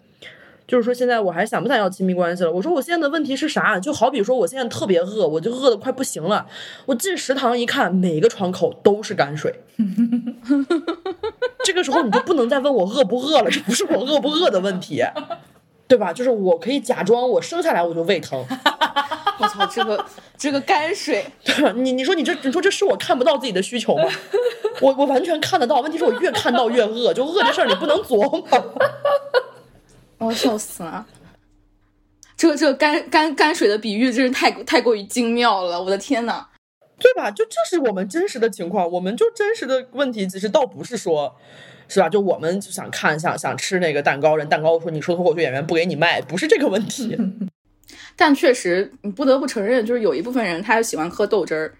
[0.69, 2.51] 就是说，现在我还想不想要亲密关系了？
[2.51, 3.79] 我说我现在的问题是啥？
[3.79, 6.45] 就好比说，我现在特别饿，我就饿得快不行了。
[6.85, 9.61] 我进食堂一看，每个窗口都是泔水。
[11.65, 15.03] 这个时候你就不能再问我饿不饿了，这不是我饿不饿的问题，
[15.87, 16.13] 对吧？
[16.13, 18.45] 就是我可以假装我生下来我就胃疼。
[19.39, 20.05] 我操，这个
[20.37, 21.25] 这个泔水，
[21.77, 24.07] 你你说你这你说这是我看不到自己的需求吗？
[24.81, 28.47] 我我完全看得到，问题是我越看到越饿，就饿这事儿你不能琢磨。
[30.19, 31.07] 我笑死了！
[32.37, 36.45] 这个这个泔泔泔水的比喻真是太太过于精妙了，我的天呐，
[36.99, 37.31] 对吧？
[37.31, 41.35] 就这是我们真实的情况，我们就真实的问题，其实倒不是说，
[41.87, 42.07] 是吧？
[42.07, 47.17] 就我们就想看想想吃那个蛋糕，人蛋糕说你说脱口秀演员不给你卖，不是这个问题。
[48.15, 51.73] 但确实，你不得不承认，就是有一部分人他喜欢喝豆汁儿。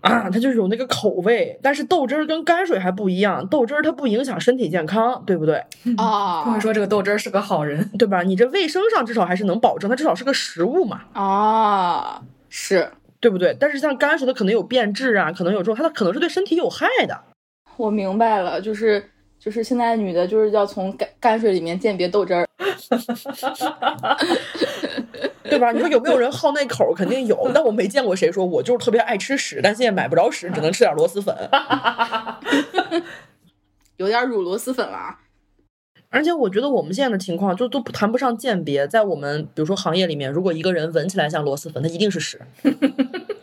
[0.00, 5.56] 啊，它就是有那个口味，但是豆汁儿跟泔水还不一样，豆汁儿它不影响身体健康，对不对？
[5.96, 8.22] 啊， 他们说这个豆汁儿是个好人，对吧？
[8.22, 11.02] 你这卫生上至少还是能保证，它至少是个食物嘛。
[11.12, 12.90] 啊，是
[13.20, 13.54] 对不对？
[13.60, 17.20] 但是像泔水，它可能有变质啊，可能有这种，它可能是对身体有害的。
[17.76, 19.10] 我明白了，就是
[19.40, 22.46] 就是现在女的就是要从泔泔水里面鉴别豆汁儿。
[25.44, 25.72] 对吧？
[25.72, 26.92] 你说有没有人好那口？
[26.94, 31.34] 肯定有，但我没见过谁说我就是特别爱吃屎，但现在买不着屎，只能吃点螺蛳粉。
[33.96, 35.18] 有点乳螺蛳粉了。
[36.08, 42.40] 而且我觉得我们现在的情况就都谈不上鉴别，在我们比如说行业里面，如果一个人闻起来像螺蛳粉，他一定是屎。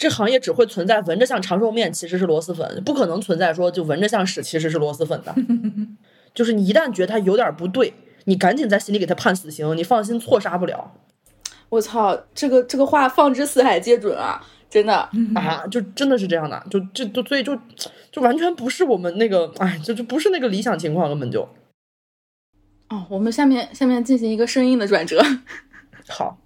[0.00, 5.34] 这行业只会存在闻着像长寿面其实是螺蛳粉，不可能存在说就闻着像屎其实是螺蛳粉的。
[6.32, 7.92] 就是你一旦觉得它有点不对。
[8.24, 10.92] 你赶紧在心里给他判死刑，你放心，错杀不了。
[11.70, 14.40] 我操，这个这个话放之四海皆准啊！
[14.68, 14.94] 真的
[15.34, 17.58] 啊，就真的是这样的，就这就所以就
[18.12, 21.48] 就完全不是我们那个，哎，就就不是那个理想情况，根本就。
[22.90, 25.22] 哦，我们下面下面进行一个声音的转折。
[26.08, 26.38] 好，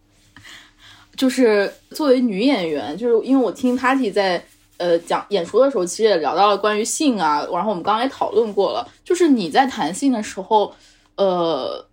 [1.17, 4.45] 就是作为女演员，就是因为我听 Patty 在
[4.79, 10.75] 呃讲演出的时候，其实也聊到了关于性啊，然后我们刚刚也讨论过了，就是你在谈性的时候。
[11.17, 11.87] 呃，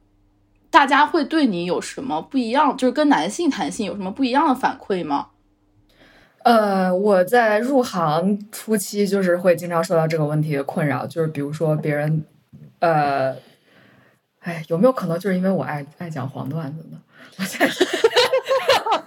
[0.72, 2.76] 大家会对你有什么不一样？
[2.76, 5.28] 就是跟男性谈性有什么不一样的反馈吗？
[6.40, 12.26] 呃，我在入行初期就是会经常受到这个问题的困扰，就是比如说别人，
[12.80, 13.36] 呃，
[14.40, 16.98] 哎，有没有可能就是因为我爱爱讲黄段子呢？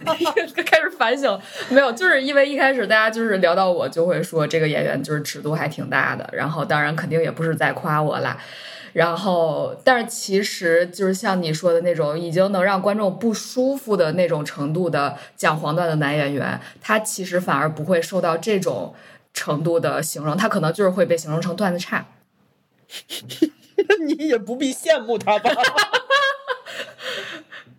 [0.06, 8.38] 我现在开始反省，没有，就是因为一开始大家就是聊到我就会说这个演员就是尺度还挺大的，然后当然肯定也不是在夸我啦。
[8.92, 18.94] 然后，但是其实就是像你说的那种，已经能让观众不舒服的那种程度的讲黄段的男演员，他其实反而不会受到这种
[19.32, 22.06] 程度的形容，他可能就是会被形容成段子差。
[24.06, 25.50] 你也不必羡慕他吧。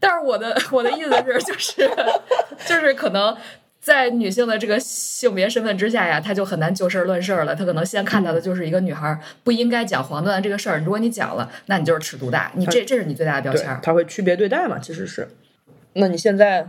[0.06, 1.90] 但是我的 我的意思是，就是
[2.68, 3.36] 就是可能。
[3.82, 7.56] 在女性的这个性别身份之下呀，她就很难就事论事了。
[7.56, 10.80] 她可能先看到的就是一个女孩不应该讲黄段这个事儿。
[10.80, 13.80] 如果你讲了，那你就是尺度大，你这这是你最大的标签。
[13.84, 14.80] 他会区别对待嘛？
[14.80, 15.28] 其实是。
[15.94, 16.68] 那你现在？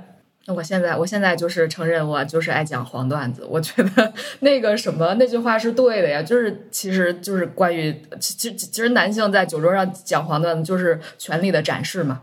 [0.49, 3.47] 那我现在，我现在就是承认我就是爱讲黄段子。
[3.49, 12.21] 我觉得 那个什么那句话是对的呀，就是其实就是关于其其实男性在酒桌上讲黄段子就是权力的展示嘛。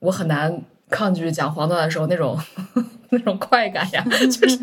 [0.00, 2.38] 我很难抗拒讲黄段的时候那种。
[3.10, 4.58] 那种快感呀， 就是，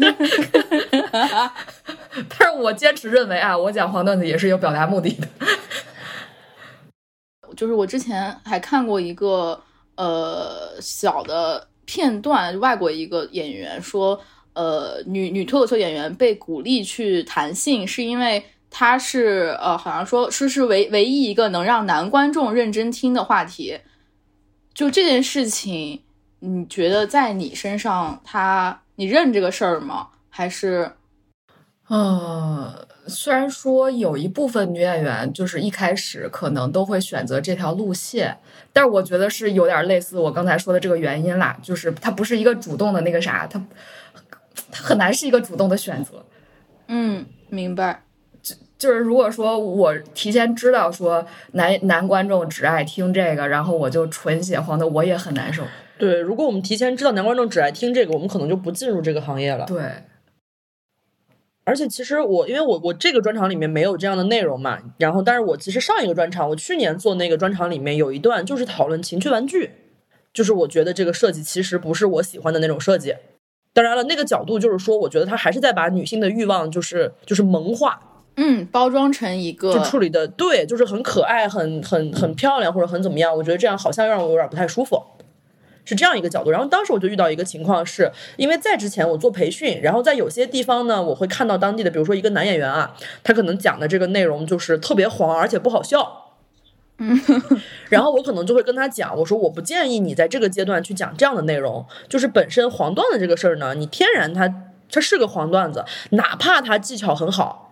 [2.30, 5.28] 但是我坚持认为啊，我讲黄段子也是有表达目的的。
[7.58, 9.60] 就是我之前还看过一个
[9.96, 14.22] 呃小的片段，外国一个演员说，
[14.54, 23.80] 呃，女女脱口秀演员被鼓励去谈性，是因为她是呃，好像说是是唯唯一一个能让男观众认真听的话题。
[24.76, 26.02] 就这件事情。
[26.40, 30.10] 你觉得在你身上，他你认这个事儿吗？
[30.30, 30.92] 还是，
[31.88, 38.38] 呃，虽然说有一部分女演员就是一开始可能都会选择这条路线，
[38.72, 43.60] 但是我觉得是有点类似我刚才说的这个原因啦，就是它不是一个主动的那个啥，它
[44.70, 46.24] 它很难是一个主动的选择。
[46.90, 48.04] 嗯，明白。
[48.78, 55.64] 就就是如果说我提前知道说男男观众只爱听这个，然后我就纯写黄的，我也很难受。
[55.98, 59.66] 对，如果我们提前知道男观众只爱听这个，我们可能就不进入这个行业了。
[59.66, 59.82] 对，
[61.64, 69.72] 而且其实我，因为我我这个专场里面没有这样的内容嘛，然后但是我其实上一个专场，我去年做那个专场里面有一段就是讨论情趣玩具，
[70.32, 73.16] 就是我觉得这个设计其实不是我喜欢的那种设计。
[73.74, 85.02] 当然了，那个角度就是说，我觉得他还是在把女性的欲望就是就是萌化，嗯，包装成一个就处理的对，就是很可爱、很很很漂亮或者很怎么样，我觉得这样好像让我有点不太舒服。
[85.88, 96.32] 是这样一个角度，然后当时我就遇到一个情况，是因为在之前我做培训，然后在有些地方呢，我会看到当地的，比如说一个男演员啊，他可能讲的这个内容就是特别黄，而且不好笑，
[96.98, 97.22] 嗯，
[97.90, 104.52] 然后我可能就会跟他讲，我说我不建议你在这个阶段去讲这样的内容，就是本身黄段子这个事儿呢，你天然它
[104.92, 107.65] 它是个黄段子，哪怕它技巧很好，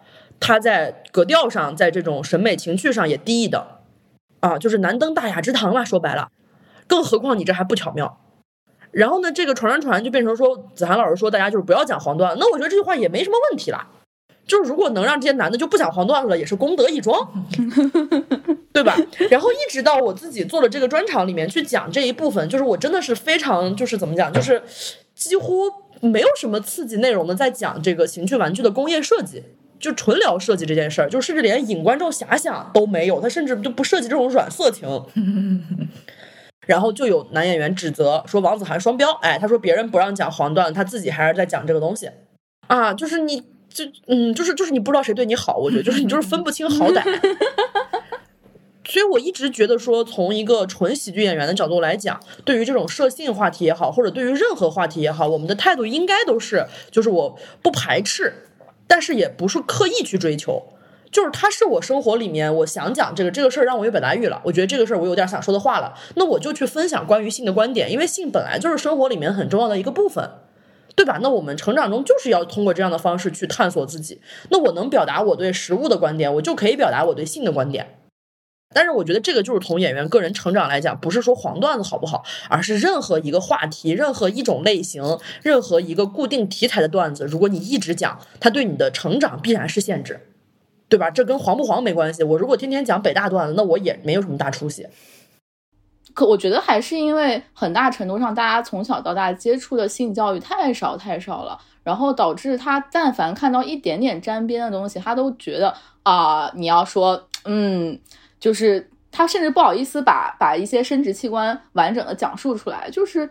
[0.45, 3.65] 它在格调上，在这种审美情趣上也低一等，
[4.41, 6.27] 啊，就是难登大雅之堂了，说白了。
[6.85, 8.19] 更何况你这还不巧妙，
[8.91, 13.87] 然后呢，这个传传传就变成说，子涵老师说大家就是不要讲黄段，那我觉得这句话也没什么问题啦。
[14.45, 17.45] 就是如果能让这些男的就不讲黄段子了，也是功德一桩，
[18.73, 18.97] 对吧？
[19.31, 24.61] 然后一直到我自己做了这个专场里面去讲这一部分，就是我真的是非常就是怎么讲，就是
[25.15, 25.71] 几乎
[26.01, 29.41] 没有什么刺激内容的在讲这个情趣玩具的工业设计，
[29.83, 34.87] 就纯聊设计这件事儿，就甚至连引观众遐想都没有，他甚至就不涉及这种软色情。
[36.65, 42.09] 然后就有男演员指责说王子涵双标，哎，他说别人不让讲黄段，他自己还是在讲这个东西，
[42.67, 47.03] 啊，就是你就嗯，就是就是你不知道谁对你好，我觉得就是你就是分不清好歹。
[48.85, 58.31] 所以我一直觉得说，从一个纯喜剧演员的角度来讲，对于这种社性话题也好，或者对于任何话题也好，我们的态度应该都是，就是我不排斥，
[58.93, 60.61] 但是也不是刻意去追求。
[61.09, 70.29] 就是它是我生活里面我想讲这个这个事儿让我有表达欲了，我觉得这个事儿我有点想说的话了，那我就去分享关于性的观点，因为性本来就是生活里面很重要的一个部分，
[70.95, 71.17] 对吧？
[71.23, 74.21] 那我们成长中就是要通过这样的方式去探索自己。
[74.51, 77.97] 那我能表达我对食物的观点，我就可以表达我对性的观点。
[78.73, 90.27] 但是我觉得这个就是从演员个人成长来讲，不是说黄段子好不好，而是任何一个话题、任何一种类型、任何一个固定题材的段子，如果你一直讲，它对你的成长必然是限制。
[90.89, 91.09] 对吧？
[91.09, 92.21] 这跟黄不黄没关系。
[92.21, 94.85] 我如果天天讲北大段子，那我也没有什么大出息。
[96.13, 107.99] 可我觉得还是因为很大程度上，大家从小到大接触的性教育太少太少了，然后导致他但凡看到一点点沾边的东西，他都觉得啊，你要说嗯，
[108.43, 113.29] 就是他甚至不好意思把把一些生殖器官完整的讲述出来，就是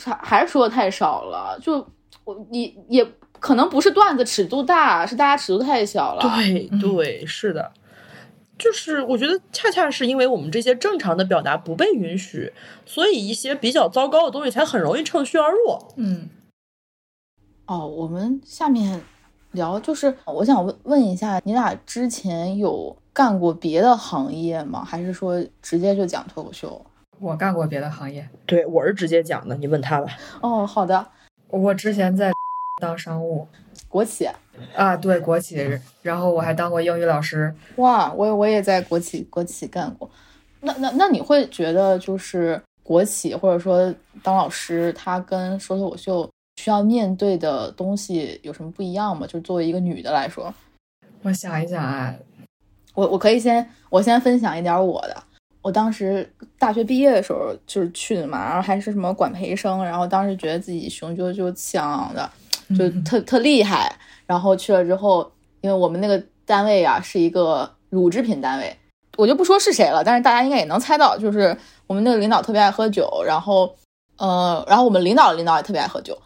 [0.00, 1.58] 还还是说的太少了。
[1.60, 1.84] 就
[2.22, 3.04] 我你也
[3.40, 6.22] 可能不是段子尺度大，是大家尺度太小了。
[6.22, 7.72] 对对，是的。
[8.56, 12.52] 就是我觉得，恰恰是因为我们这些正常的表达不被允许，
[12.86, 15.58] 所以一些比较糟糕的东西才很容易趁虚而入。
[15.96, 16.28] 嗯，
[17.66, 19.02] 哦，我们下面
[19.50, 24.84] 聊，就是我想问问一下，你俩之前有干过别的行业吗？
[24.84, 26.84] 还是说直接就讲脱口秀？
[27.20, 30.10] 我干过别的行业，对我是直接讲的，你问他吧。
[30.40, 31.06] 哦，好的，
[31.48, 32.32] 我之前在
[32.82, 33.46] 当商务，
[33.88, 34.28] 国企。
[34.74, 37.54] 啊，对，国企，然后我还当过英语老师。
[37.76, 40.10] 哇，我我也在国企国企干过。
[40.60, 49.24] 那那那你会觉得就是国企或者说当老师，他跟说脱口秀需要面对的东西有什么不一样吗？
[49.26, 50.52] 就是作为一个女的来说，
[51.22, 52.14] 我想一想啊，
[52.94, 55.16] 我我可以先我先分享一点我的。
[55.62, 62.30] 我当时大学毕业的时候就是去的嘛，然后还是什么管培生，然后当时觉得自己雄赳赳气昂昂的，
[62.76, 63.90] 就特特厉害。
[64.26, 65.30] 然后去了之后，
[65.60, 68.76] 因为我们那个单位啊是一个乳制品单位，
[69.16, 73.74] 我就不说是谁了，但是大家应该也能猜到，就是我们那个领导特别爱喝酒，然后，
[74.18, 76.18] 呃，然后我们领导的领导也特别爱喝酒，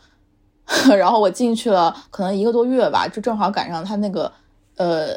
[0.98, 4.32] 然后我进去了可能一个多月吧，就正好赶上他那个，
[4.76, 5.14] 呃，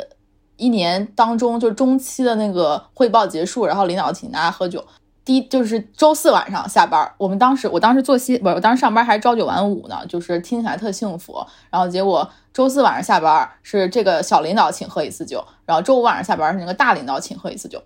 [0.62, 4.86] 一年当中就是中期的那个汇报结束，然后领导请大家喝酒。
[5.26, 11.43] 第一就是周四晚上下班，我们当时我当时作息不是，我当时上班还是朝九晚五呢，就是听起来特幸福。
[11.70, 17.82] 然后结果周四晚上下班是这个小领导请喝一次酒，然后周五晚上下班是那个大领导请喝一次酒，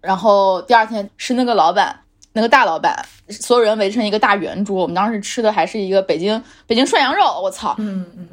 [0.00, 2.00] 然后第二天是那个老板，
[2.32, 8.28] 那个大老板，所有人围成一个大圆桌，我们当时吃的还是一个北京北京涮羊肉，我操，嗯嗯，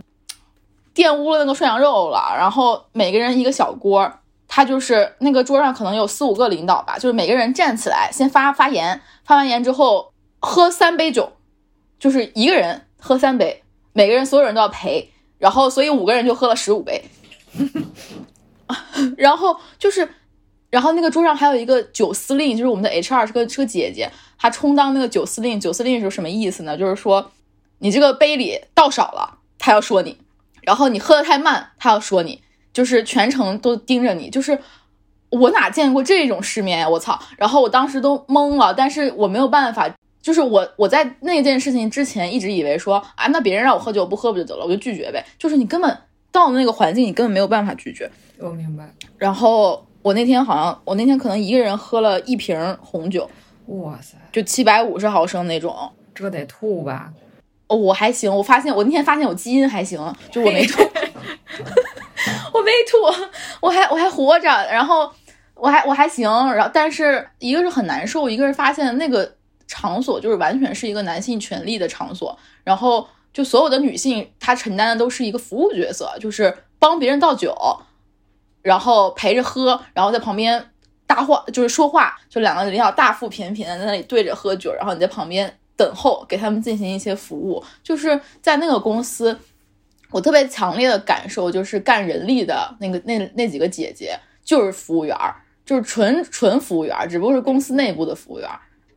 [0.93, 4.11] 玷污了那个涮羊肉了，然后每个人一个小锅。
[4.53, 11.31] 他就是那个桌上可能有四五个领导吧，就是每个人站起来先发发言，发完言之后喝三杯酒，
[11.97, 13.63] 就是一个人喝三杯，
[13.93, 17.01] 每个人所有人都要陪，然后所以五个人就喝了十五杯，
[19.15, 20.15] 然后就是，
[20.69, 26.77] 然后那个桌上还有一个酒司令，就是我们的 HR 是个是个姐姐，她充当那个酒司令，酒司令是什么意思呢？
[26.77, 27.31] 就是说
[27.77, 30.17] 你这个杯里倒少了，他要说你，
[30.61, 32.41] 然后你喝的太慢，他要说你。
[32.73, 34.57] 就是全程都盯着你，就是
[35.29, 36.87] 我哪见过这种世面呀！
[36.87, 37.19] 我操！
[37.35, 45.21] 然后我当时都懵了，但是我没有办法，就是我我在那件事情之前一直以为说啊，那别人让我喝酒不喝不就得了，我就拒绝呗。
[45.37, 45.97] 就是你根本
[46.31, 48.09] 到了那个环境，你根本没有办法拒绝。
[48.39, 48.89] 我明白。
[49.17, 53.29] 然后我那天好像我那天可能一个人喝了一瓶红酒，
[53.65, 57.11] 哇塞，就七百五十毫升那种，这得吐吧？
[57.71, 59.97] 哦，我还行，我发现我那天发现我基因还行，
[60.29, 60.81] 就我没吐。
[62.53, 62.97] 我没吐，
[63.61, 65.09] 我还我还活着，然后
[65.55, 77.55] 我还我还行，然后但是一个是很难受，一个是发现那个场所就是完全是一个男性权利的场所，然后就所有的女性她承担的都是一个服务角色，就是帮别人倒酒，
[78.61, 80.71] 然后陪着喝，然后在旁边
[81.07, 89.35] 搭话就是说话，就两个领导大腹便便的在那里对着喝酒，然后你在旁边等候给他们进行一些服务，就是在那个公司。
[90.11, 95.17] 我特别强烈的感受就是干人力的那个那那几个姐姐就是服务员，
[95.65, 98.47] 就是纯纯服务员，只不过是公司内部的服务员。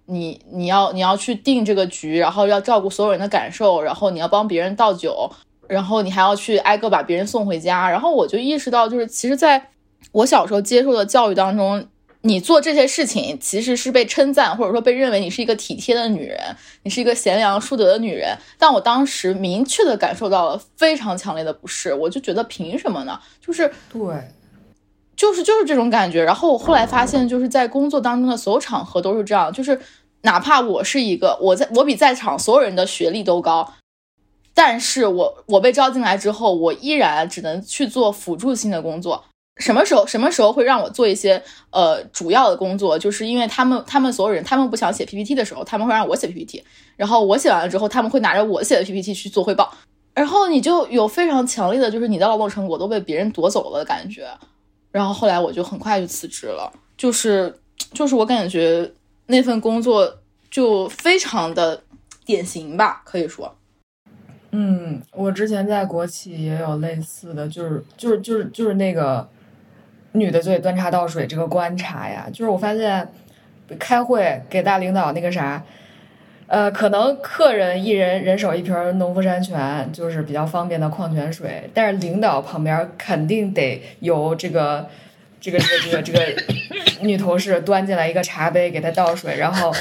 [0.06, 5.30] 你你要你要去定这个局，然后要照顾所有人的感受，然后你要帮别人倒酒，
[5.68, 7.88] 然后你还要去挨个把别人送回家。
[7.88, 9.70] 然后我就意识到，就是其实在
[10.10, 11.86] 我小时候接受的教育当中。
[12.26, 16.40] 你做这些事情其实是被称赞，或者说被认为你是一个体贴的女人，
[16.82, 18.34] 你是一个贤良淑德的女人。
[18.58, 23.20] 但我当时明确的感受到了非常强烈的不适，我就觉得凭什么呢？
[23.46, 24.00] 就是对，
[25.14, 26.24] 就是就是这种感觉。
[26.24, 29.78] 然后我后来发现，就是在工作当中的所有场合都是这样，就是
[30.22, 33.74] 哪怕我是一个我在我比在场所有人的学历都高，
[34.54, 39.26] 但是我我被招进来之后，我依然只能去做辅助性的工作。
[39.58, 41.40] 什么时候什么时候会让我做一些
[41.70, 42.98] 呃主要的工作？
[42.98, 46.64] 就是因为他们他们所有人他们不想写 PPT 的时候，他们会让我写 PPT，
[46.96, 49.72] 然后我写完了之后，他们会拿着我写的 PPT 去做汇报，
[50.12, 54.26] 然后你就有非常强烈的就是你的劳动成果都被别人夺走了的感觉。
[54.90, 57.56] 然后后来我就很快就辞职了，就是
[57.92, 58.90] 就是我感觉
[59.26, 60.18] 那份工作
[60.50, 61.80] 就非常的
[62.24, 63.56] 典型吧，可以说。
[64.50, 69.28] 嗯，我之前在国企也有类似的就是就是就是就是那个。
[70.14, 73.06] 女的就得端茶倒水，这个观察呀，就是我发现，
[73.78, 75.62] 开会给大领导那个啥，
[76.46, 84.88] 呃，可能客人一人人手一瓶农夫山泉，就是比较方便的矿泉水，但是领导旁边肯定得有这个
[85.40, 86.42] 这个这个这个这个
[87.00, 89.72] 女同事端进来一个茶杯，给她倒水，然后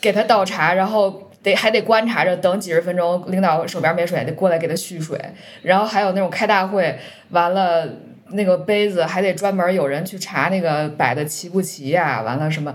[0.00, 5.16] 给她倒茶，然后得还得观察着，等几十分钟，领导手边没水，得过来给她续水。
[5.62, 6.98] 然后还有那种开大会
[7.30, 7.86] 完了，
[8.34, 12.74] 那个杯子还得专门有人去查那个摆的齐不齐呀、完了什么。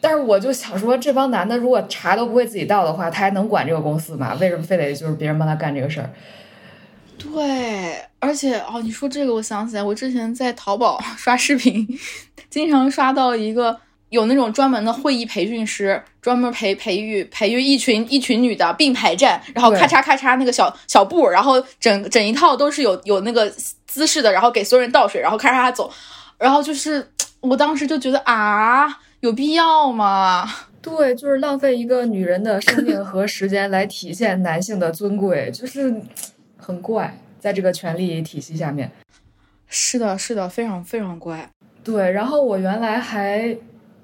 [0.00, 4.36] 但是我就想说，这帮男的如果茶都不会自己倒的话，他还能管这个公司吗？
[4.40, 6.10] 为什么非得就是别人帮他干这个事儿？
[7.18, 11.84] 对，而且哦，你说这个，我想起来，我之前在淘宝 刷视频，
[12.48, 13.76] 经常刷到一个
[14.10, 23.52] 有那种专门的会议培训师，专门培培育培育一群一群女的并排站，然后咔嚓咔嚓那个小小布，然后整整一套都是有有那个
[23.98, 25.90] 姿势的，然后给所有人倒水，然后咔嚓咔走，
[26.38, 27.04] 然后就是
[27.40, 28.86] 我当时就觉得啊，
[29.20, 30.48] 有必要吗？
[30.80, 35.92] 对，就是浪费一个女人的生命和时间来体现男性的尊贵，就是
[36.56, 38.90] 很怪，在这个权力体系下面。
[39.66, 41.50] 是的，是的，非常非常怪。
[41.82, 43.54] 对，然后我原来还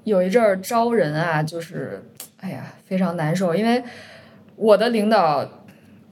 [0.03, 2.05] 有一阵儿招人啊，就是
[2.40, 3.82] 哎呀非常难受，因为
[4.57, 5.49] 我的领导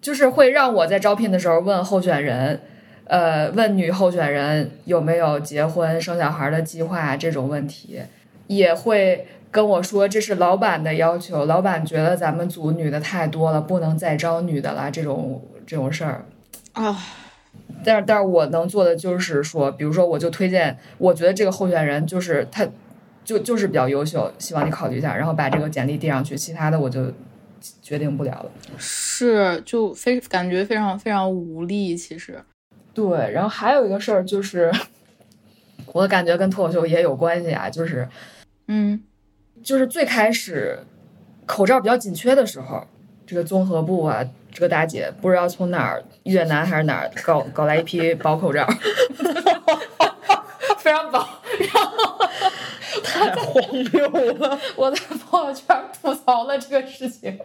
[0.00, 2.62] 就是会让我在招聘的时候问候选人，
[3.04, 8.00] 呃，问女候选人有没有结婚生小孩的计划这种问题，
[8.46, 16.24] 也会跟我说这是老板的要求，老板觉得咱们组女的太多了，不能再招女的了，这种这种事儿。
[16.72, 16.96] 啊，
[17.84, 22.66] 但是，但是我能做的就是说，比如说，我就推荐，我觉得这个候选人就是他，
[23.24, 27.12] 就就是比较优秀，希望你考虑一下，然后把这个简历递上去，其他的我就
[27.82, 28.46] 决定不了了。
[28.78, 32.40] 是就非感觉非常非常无力，其实。
[32.94, 34.70] 对，然后还有一个事儿就是，
[35.92, 38.08] 我感觉跟脱口秀也有关系啊，就是
[38.68, 39.02] 嗯
[39.62, 40.78] 就是最开始
[41.46, 42.86] 口罩比较紧缺的时候，
[43.26, 48.66] 这个综合部啊，这个大姐不知道从哪儿越南还是哪儿搞搞来一批薄口罩，
[50.78, 51.26] 非常薄。
[53.04, 54.58] 太荒谬了。
[54.76, 57.38] 我在朋友圈吐槽了这个事情，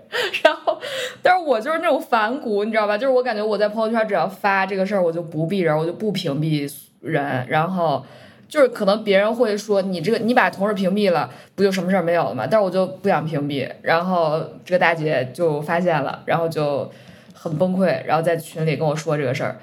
[0.44, 0.80] 然后，
[1.22, 2.98] 但是我就是那种反骨，你知道吧？
[2.98, 8.06] 就是我感觉我在朋友圈只要发这个事儿，我就不避人，我就不屏蔽人，然后
[8.48, 12.48] 就是可能别人会说你这个你把同事屏蔽了，不就什么事儿没有了吗？
[12.50, 16.90] 但是我就不想屏蔽，然后这个大姐就发现了，然后就
[17.34, 19.58] 很崩溃，然后在群里跟我说这个事儿，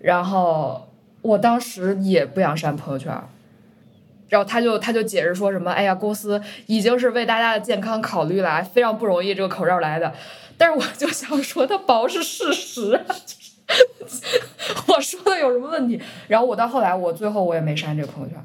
[0.00, 0.88] 然后
[1.22, 3.12] 我当时也不想删朋友圈。
[4.34, 10.12] 然后他就他就解释说什么，哎呀，公司已经是为大家的健康考虑了，非常不容易这个口罩来的。
[10.58, 13.00] 但是我就想说，它薄是事实，
[14.00, 14.34] 就是
[14.92, 16.00] 我说的有什么问题？
[16.26, 18.44] 然后我到后来，我最后我也没删这个朋友圈。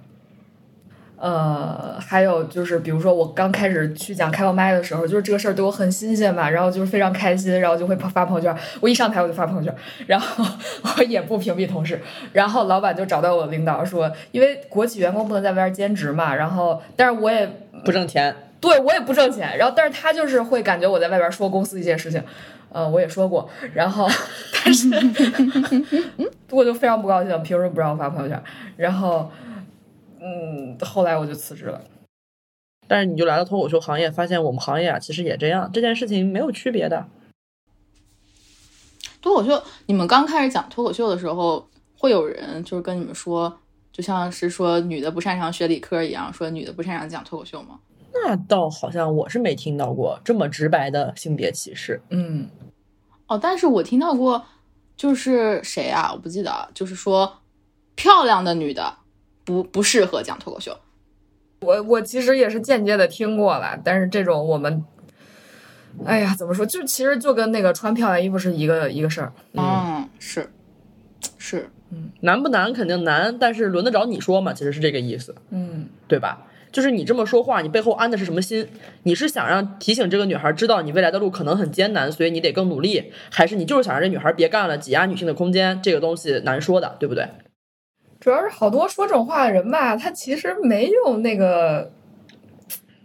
[1.19, 8.55] 呃，还有就是，比如说我刚开始去讲开放麦的时候，就是这个事儿对我很新鲜嘛，然后就是非常开心，然后就会发朋友圈。
[8.79, 9.75] 我一上台我就发朋友圈，
[10.07, 10.45] 然后
[10.97, 11.99] 我也不屏蔽同事。
[12.31, 17.45] 然后老板就找到我领导说，因为国企员工不能在外边兼职嘛，然后但是我也
[17.83, 22.23] 不挣钱，对我也不挣钱，然后但是他就是会感觉我在外边说公司一些事情，
[22.71, 24.07] 呃，我也说过，然后
[24.63, 24.87] 但是
[26.49, 28.41] 我就非常不高兴，凭什么不让我发朋友圈？
[28.77, 29.29] 然后
[30.21, 31.81] 嗯，后来我就辞职了。
[32.87, 37.07] 但是你就来到脱口秀行业，发现我们行业啊，其实也这样，这件事情没有区别的。
[39.21, 43.59] 脱口秀，你们刚开始讲脱口秀的时候，会有人就是跟你们说，
[43.91, 47.79] 就像是说女的不擅长学理科一样，说女的不擅长讲脱口秀吗？
[48.11, 52.01] 那倒好像我是没听到过这么直白的性别歧视。
[52.09, 52.49] 嗯，
[53.27, 54.43] 哦，但是我听到过，
[54.97, 56.11] 就是谁啊？
[56.11, 57.41] 我不记得，就是说
[57.95, 58.95] 漂亮的女的
[59.49, 60.77] 不不适合讲脱口秀。
[61.61, 64.85] 我我其实也是间接的听过了，但是这种我们，
[66.05, 66.63] 哎呀，怎么说？
[66.63, 69.33] 就其实就跟那个穿漂亮衣服是一个一个事儿。
[69.55, 70.51] 嗯，是
[71.39, 72.71] 是，嗯难不难？
[72.71, 74.53] 肯定难，但是轮得着你说吗？
[74.53, 76.45] 其实是这个意思，嗯，对吧？
[76.71, 78.69] 就是你这么说话，你背后安的是什么心？
[79.01, 85.81] 你是想让提醒这个女孩知道你未来的路可能很艰难，所以你得更努力，还是你就是想让这女孩别干了，挤压女性的空间？
[85.81, 87.27] 这个东西难说的，对不对？
[88.19, 91.89] 主要是好多说这种话的人吧，他其实没有那个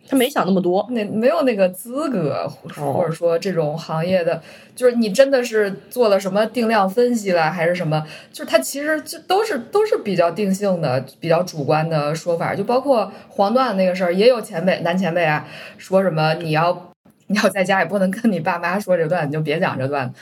[0.08, 4.42] 他没想那么多，那没有那个资格，哦或者说这种行业的，
[4.74, 8.04] 就是你真的是做了什么定量分析了，还是什么？
[8.32, 15.46] 就是他其实就都是都是比较定性的、比较主观的说法，就包括黄段那个事儿，也有前辈男前辈啊
[15.78, 16.92] 说什么你要
[17.28, 20.12] 你要在家也不能跟你爸妈说这段，你就别讲这段。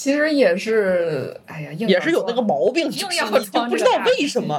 [0.00, 4.58] 其实也是，哎呀，硬也是有那个毛病，硬就是要你就不知道为什么。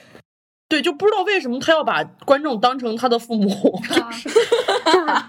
[0.66, 3.50] 对，就不知道为什么他要把观众当成他的父母，
[4.00, 4.38] 啊就是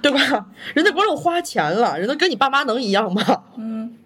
[0.02, 0.48] 对吧？
[0.74, 3.44] 人家观众花钱了，人家跟你爸妈能一样吗？
[3.58, 3.98] 嗯，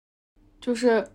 [0.58, 1.06] 就是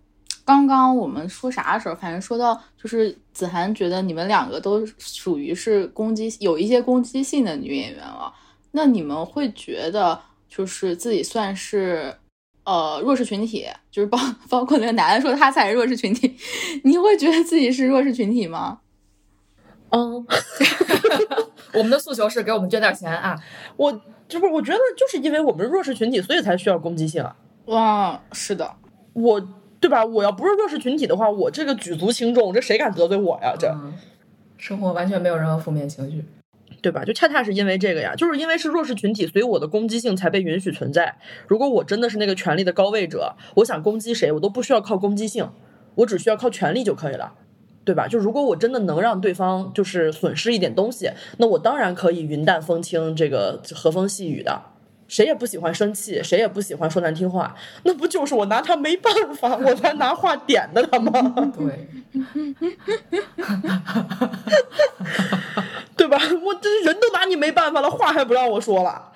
[0.44, 8.32] 刚刚我们说啥的时候，反正说到就是子涵觉得你们两个都属于是攻击有一些攻击性的女演员了，
[8.70, 12.16] 那你们会觉得就是自己算是
[12.64, 16.36] 呃弱势群体，就是包包括那个男的说他才是弱势群体，
[16.84, 18.80] 你会觉得自己是弱势群体吗？
[19.90, 20.26] 嗯，
[21.72, 23.40] 我们的诉求是给我们捐点钱啊！
[23.76, 23.92] 我
[24.26, 27.36] 就是我觉得就是因为我们是弱势群体，所以才需要攻击性啊。
[27.66, 28.74] 哇，是的，
[29.12, 29.40] 我
[29.80, 30.04] 对吧？
[30.04, 33.54] 我要不是弱势群体的话，我这个举足轻重，这谁敢得罪我呀？
[33.56, 33.94] 这嗯
[34.56, 36.24] 生活完全没有任何负面情绪。
[36.84, 37.02] 对吧？
[37.02, 41.16] 就恰恰是因为这个呀，就是因为是弱势群体，所以我的攻击性才被允许存在。
[41.48, 45.48] 如果我真的是那个权力的高位者，我想攻击谁，我都不需要靠攻击性，
[45.94, 47.32] 我只需要靠权力就可以了。
[47.86, 48.06] 对吧？
[48.06, 51.08] 就如果我真的能让对方就是损失一点东西，
[51.38, 54.60] 那我当然可以云淡风轻，这个和风细雨的。
[55.06, 61.12] 谁也不喜欢生气，谁也不喜欢说难听话，那不就是我拿他没办法，我才拿话点的他吗？
[61.54, 61.86] 对，
[65.96, 66.18] 对吧？
[66.42, 69.12] 我这人都拿你没办法了，话还不让我说了，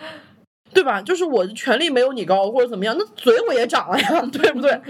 [0.73, 1.03] 对吧？
[1.03, 4.81] 就是我的权力没有你高，或者怎么样，那嘴我也长了呀， 对不对？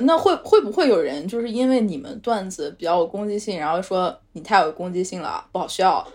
[0.00, 6.06] 那会会不会有人就是因为你们段子比较有攻击性，然后说你太有攻击性了，不好笑？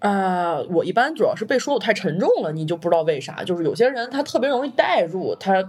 [0.00, 5.62] 呃，我一般主要是被说的太沉重了，你就不知道为啥，就是有些人他特别容易代入，他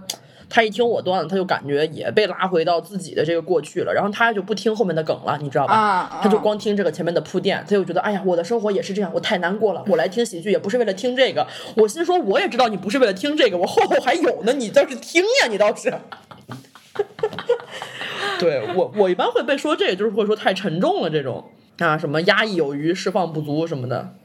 [0.52, 5.74] 他一听我段子，他就感觉也被拉回到自己的这个过去了，然后他就不听后面的梗了，你知道吧？
[5.74, 11.46] 啊，他就光听这个前面的铺垫，他就觉得哎呀，我的生活也是这样，我太难过了，我来听喜剧也不是为了听这个。
[11.74, 15.90] 我心说，我也知道你不是为了听这个，我后后还有呢，你倒是听呀，你倒是。
[18.38, 24.16] 对我，我一般会被说这个，就是会说太沉重了这种啊，什么压抑有余，释放不足什么的。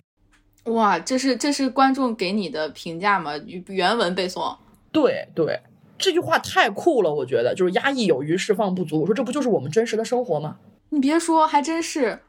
[0.66, 3.32] 哇，这是这是观众给你的评价吗？
[3.68, 4.58] 原文背诵。
[4.92, 5.60] 对对，
[5.98, 9.02] 这句话太酷了，我觉得就是压抑有余，释放不足。
[9.02, 10.58] 我说这不就是我们真实的生活吗？
[10.90, 12.20] 你别说，还真是，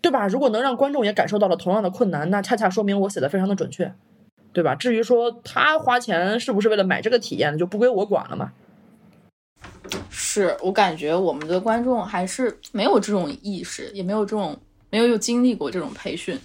[0.00, 0.26] 对吧？
[0.26, 3.92] 如果能让观众也感受到了同样的困难，那恰恰说明我写的非常的准确，
[4.52, 4.74] 对吧？
[4.74, 8.52] 至于说他花钱是不是为了买这个体验，就不归我管了嘛。
[10.10, 14.56] 是我感觉我们的观众还是没有这种意识，也没有这种
[14.90, 16.38] 没有有经历过这种培训。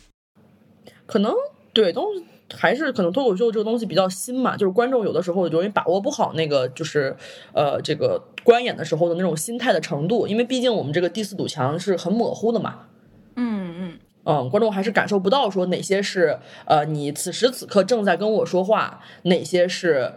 [1.05, 1.33] 可能
[1.73, 2.25] 对东西
[2.57, 7.15] 还是可能脱口秀这个东西比较新嘛，就是观众有的时候容易把握不好那个就是
[7.53, 12.79] 呃这个观演的时候的那种心态的程度，因为毕竟我们这个第四堵墙是很模糊的嘛。
[13.35, 20.13] 嗯嗯嗯，观众还是感受不到说哪些是呃你此时此刻正在跟我说话，哪些是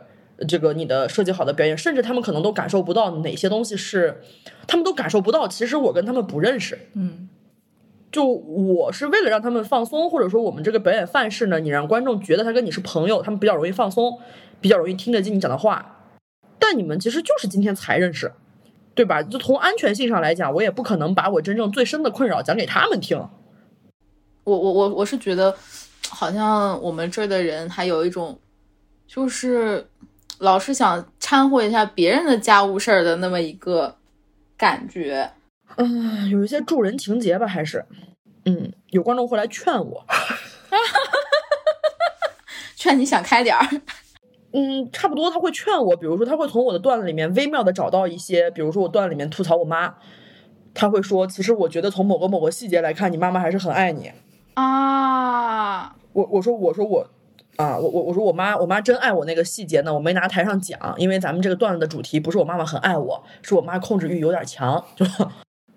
[0.48, 4.20] 这个你的设计好的表演，甚至他们可能都感受不到哪些东西是，
[4.66, 6.78] 他们都感受不到，其实我跟他们不认识。
[6.94, 7.28] 嗯，
[8.14, 14.20] 就我是为了让他们放松，或者说我们这个表演范式呢，你让观众觉得他跟你是朋友，他们比较容易放松，
[14.60, 15.96] 比较容易听得进你讲的话。
[16.60, 18.32] 但你们其实就是今天才认识，
[18.94, 19.20] 对吧？
[19.20, 23.18] 就从安全性上来讲，我也不可能把我真正最深的困扰讲给他们听。
[24.44, 25.52] 我我我我是觉得，
[26.08, 28.38] 好像我们这儿的人还有一种，
[29.08, 29.84] 就是
[30.38, 33.96] 老是想掺和一下别人的家务事儿的那么一个
[34.56, 35.28] 感觉。
[35.76, 37.84] 嗯，有一些助人情节吧，还是，
[38.44, 40.04] 嗯，有观众会来劝我，
[42.76, 43.66] 劝你想开点儿。
[44.56, 49.94] 嗯，差不多他会劝我，比如说他会从我的段子里面微妙的找到一些，比如说我段子里面吐槽我妈，
[50.72, 54.12] 他会说，其实我觉得从某个某个细节来看，你妈妈还是很爱你。
[54.54, 57.04] 啊，我我说我说我
[57.56, 65.04] 啊，我我我说我妈我妈真爱我那个细节呢，我没拿台上讲，因为咱们这个段子的主题不是我妈妈很爱我，是我妈控制欲有点强，就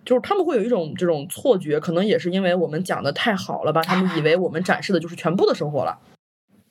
[0.08, 6.00] 就是他们会有一种这种错觉，可能也是因为我们讲的太好了吧，他们以为我们展示的就是全部的生活了。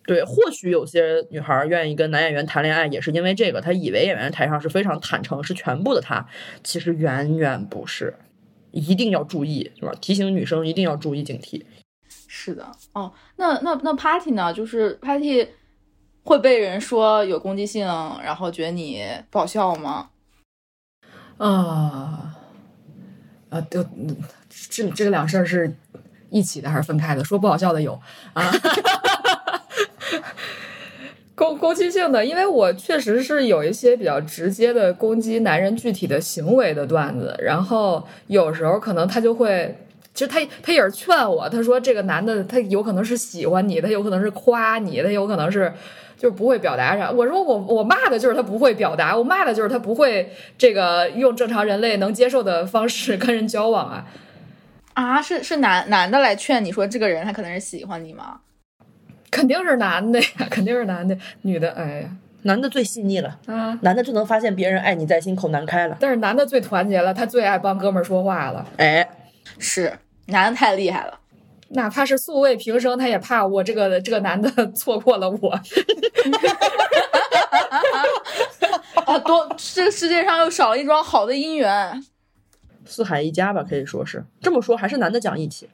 [0.07, 6.27] 对，或许有些女孩愿意跟男演员谈恋爱，也是因为这个，她以为演员台上是非常坦诚，是全部的她，
[6.65, 8.15] 其实远远不是，
[8.71, 9.93] 一定要注意，是吧？
[10.01, 11.63] 提醒女生一定要注意警惕。
[12.09, 14.51] 是的，哦，那那那 Party 呢？
[14.51, 15.47] 就是 Party
[16.23, 20.09] 会被人说有攻击性，然后觉得你不好笑吗？
[21.37, 22.36] 啊
[23.49, 24.17] 啊，就嗯
[24.71, 25.73] 这这两事儿是
[26.31, 27.25] 一起的还是分开的？
[27.25, 27.99] 说不好笑的有
[28.35, 28.53] 啊，
[31.35, 39.77] 攻攻击性的，因为我确实是有一些比较直接的攻击男人具体的行为的段子，然后有时候可能他就会。
[40.15, 45.71] 其实他他也是劝我，他说这个男的他有可能是喜欢你，他有可能是夸你，他有可能是
[46.17, 47.11] 就是不会表达啥。
[47.11, 54.07] 我说我我骂的就是他不会表达，我骂的就是他不会这个用正常人类能接受的方式跟人交往啊。
[54.95, 58.41] 啊，是是男男的来劝你说这个人他可能是喜欢你吗？
[59.31, 62.09] 肯定是男的呀， 肯定是男的，女的，哎呀，
[62.43, 63.79] 男的最细腻了，啊。
[63.83, 65.99] 男的就能发现别人爱你在心口难开了。
[66.01, 69.07] 但是男的最团结了，他最爱帮哥们儿说话了，哎，
[69.59, 69.93] 是
[70.27, 71.19] 男的太厉害了。
[71.71, 75.51] 哪怕是素未平生，他也怕我这个这个男的 错过了我。
[79.05, 82.05] 啊，多这个世界上又少了一桩好的姻缘。
[82.85, 85.69] 四海一家吧，可以说是这么说，还是男的讲义气。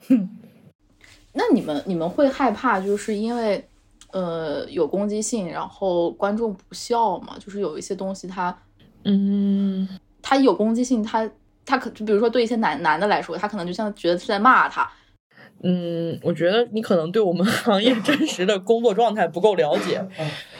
[1.33, 3.67] 那你们你们会害怕，就是因为
[4.11, 7.35] 呃有攻击性，然后观众不笑吗？
[7.39, 8.55] 就是有一些东西他
[9.05, 9.87] 嗯，
[10.21, 11.29] 他有攻击性，他
[11.65, 14.87] 他可就比如说对一些男男的来说，他可能就像觉得是在骂他。
[15.63, 20.05] 嗯，我觉得你可能对我们 行业真实的工作状态不够了解。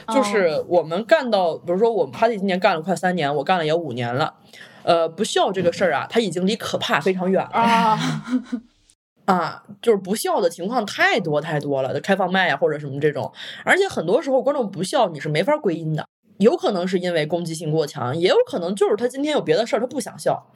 [0.08, 4.34] 就是我们干到，比如说我们 Party 今年干了快三年，我干了也五年了。
[4.82, 7.98] 呃，不笑这个事儿啊，它已经离可怕非常远了啊，
[9.24, 9.64] 啊！
[9.80, 13.32] 就是不笑的情况太多太多了，开放麦呀、或者什么这种，
[13.64, 20.50] 而且很多时候观众不笑你是没法归因的，有可能是因为攻击性过强，也有可能就是他今天有别的事儿他不想笑，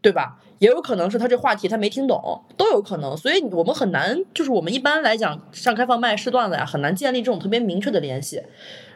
[0.00, 0.38] 对吧？
[0.58, 8.42] 也有可能是他这话题他没听懂，都有可能，所以我们很难，就是我们一般来讲上开放麦试段子呀，很难建立这种特别明确的联系。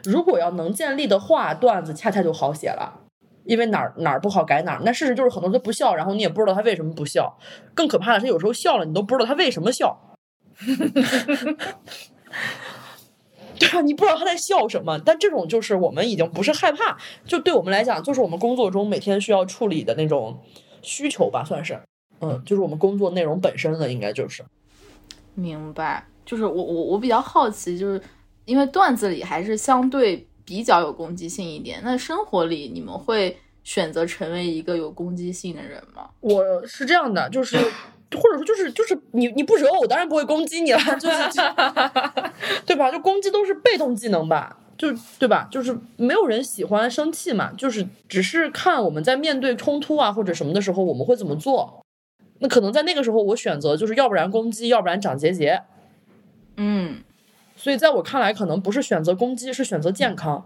[0.03, 2.99] 如果要能建立的话，段子恰恰就好写了。
[3.43, 7.37] 因为哪儿哪儿不好改哪儿，那事实就是很多人不笑，然后你也不知道他为什么不笑。
[7.73, 10.15] 更可怕的是，有时候笑了，你都不知道他为什么笑。
[13.59, 14.99] 对啊，你不知道他在笑什么。
[14.99, 20.39] 但这种就是我们已经不是害怕，就对我们来讲，就是我们工作中每天需要处理的那种
[20.81, 21.79] 需求吧，算是。
[22.19, 24.43] 嗯，就是我们工作内容本身的，应该就是。
[25.33, 26.05] 明白。
[26.23, 27.99] 就是我我我比较好奇，就是
[28.45, 36.09] 因为段子里还是相对比较有攻击性一点，那生活里你们会选择成为一个有攻击性的人吗？
[36.19, 41.41] 我是这样的，就是或者说就是就是你你不惹我，我当然不会攻击你了，就是就
[42.67, 42.91] 对吧？
[42.91, 44.87] 就攻击都是被动技能吧，就
[45.19, 45.47] 对吧？
[45.51, 51.85] 就是没有人喜欢生气嘛，就是只是看我们在面对冲突啊或者什么的时候，我们会怎么做。
[52.39, 55.61] 那可能在那个时候，我选择就是要不然攻击，要不然长结节。
[56.57, 57.03] 嗯，
[57.55, 60.43] 所以在我看来，可能不是选择攻击，是选择健康，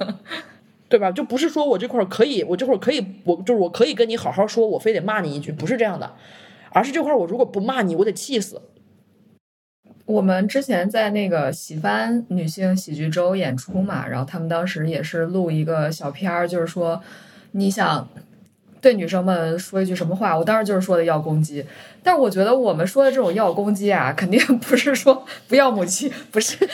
[0.90, 1.10] 对吧？
[1.10, 6.12] 就不是说我这块儿可以，我这块儿可以，我就是我可以跟你好好说，我非得骂你一句，不是这样的，
[6.68, 8.60] 而是这块儿我如果不骂你，我得气死。
[10.04, 17.00] 我们之前在那个喜番女性喜剧周演出嘛，然后他们当时也是录一个小片儿，就是说
[17.52, 18.08] 你想
[18.80, 21.64] 对女生们说一句什么话，我当时就是说的要攻击。
[22.02, 26.56] 但我觉得我们说的这种要攻击啊，肯定 不是说不要母亲，不是，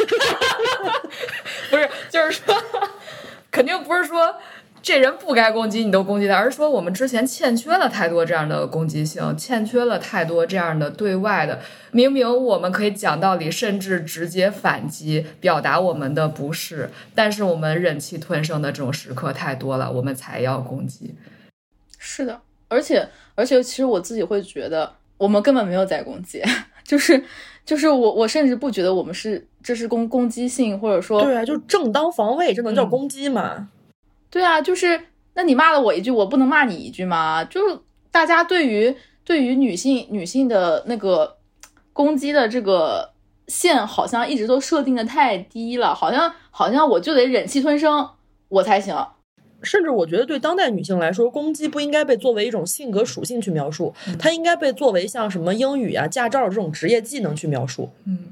[1.70, 2.55] 不是，就是说，
[3.53, 4.35] 肯定不是说
[4.81, 11.61] 这人不该攻击你都攻击他，而是说我们之前欠缺了太多这样的攻击性，欠缺了太多这样的对外的。
[11.91, 21.14] 明明我们可以讲道理，甚至直接反击，表达我们的不适，但是我们忍气吞声的这种时刻太多了，我们才要攻击。
[21.99, 26.43] 是的，而且而且，其实我自己会觉得，我们根本没有在攻击，
[26.85, 27.22] 就是
[27.64, 33.68] 就是我我甚至不觉得我们是这是攻攻击性，或者说对啊，就正当防卫，这能叫嗯攻击吗？
[34.31, 35.01] 对啊，就是
[35.35, 37.45] 那你骂了我一句，我不能骂你一句吗？
[37.45, 37.79] 就是
[38.11, 41.37] 大家对于对于女性女性的那个
[41.93, 43.11] 攻击的这个
[43.47, 48.11] 线，好像一直都设定的太低了，好像好像我就得忍气吞声
[48.49, 48.97] 我才行。
[49.61, 57.91] 甚至我觉得，对当代女性来说，攻击不应该被作为一种性格属性去描述，嗯它应该被作为像什么英语啊、驾照这种职业技能去描述。
[58.05, 58.26] 嗯，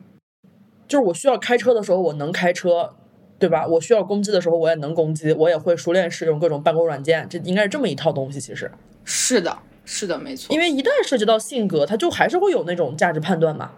[0.87, 2.95] 就是我需要开车的时候，我能开车，
[3.39, 3.67] 对吧？
[3.67, 8.41] 我需要攻击的时候，我也能攻击，我也会熟练使用各种办公软件，这应该是这么一套东西。
[8.41, 8.71] 其实，
[9.05, 10.55] 是的，是的，没错。
[10.55, 13.73] 因为一旦涉及到性格，它就还是会有那种价值判断嘛。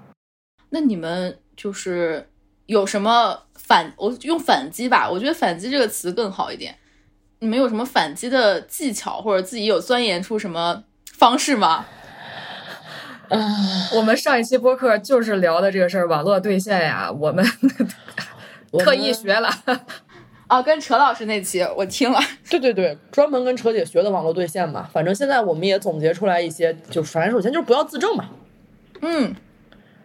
[0.70, 2.28] 那你们就是
[2.66, 3.92] 有什么反？
[3.96, 6.76] 我用反击吧，我觉得反击这个词更好一点。
[7.40, 11.86] 你们有什么反击的技巧，或者自己有钻研出什么方式吗？
[13.94, 18.38] 我们上一期播客就是聊的这个事儿，网络兑现呀，我们我
[18.79, 19.49] 特意学了。
[20.47, 22.19] 啊， 跟陈老师那期我听了，
[22.51, 24.89] 对对对，专门跟车姐学的网络兑现嘛。
[24.93, 28.31] 反正现在我们也总结出来一些，就反正首先就是不要自证嘛，
[29.03, 29.35] 嗯，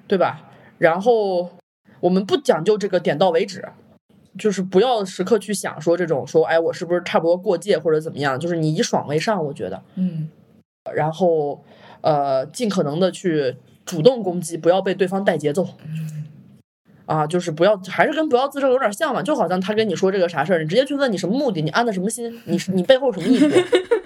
[0.07, 0.49] 对吧？
[0.78, 1.49] 然后
[1.99, 3.66] 我们不讲究这个点到为止，
[4.38, 8.39] 就是不要时刻去想说这种说，哎，我是不是差不多过界或者怎么样？
[8.39, 9.82] 就是你以爽为上，我觉得。
[9.95, 10.30] 嗯，
[10.93, 11.64] 然后
[12.01, 13.55] 呃，尽可能的去
[13.86, 15.66] 主动攻击，不要被对方带节奏。
[17.05, 23.47] 啊，就是不要，还是跟不要自证有点像嘛，就好像他跟你说这个啥事儿，你直接去问你什么目的，你安的什么心，你你背后什么意图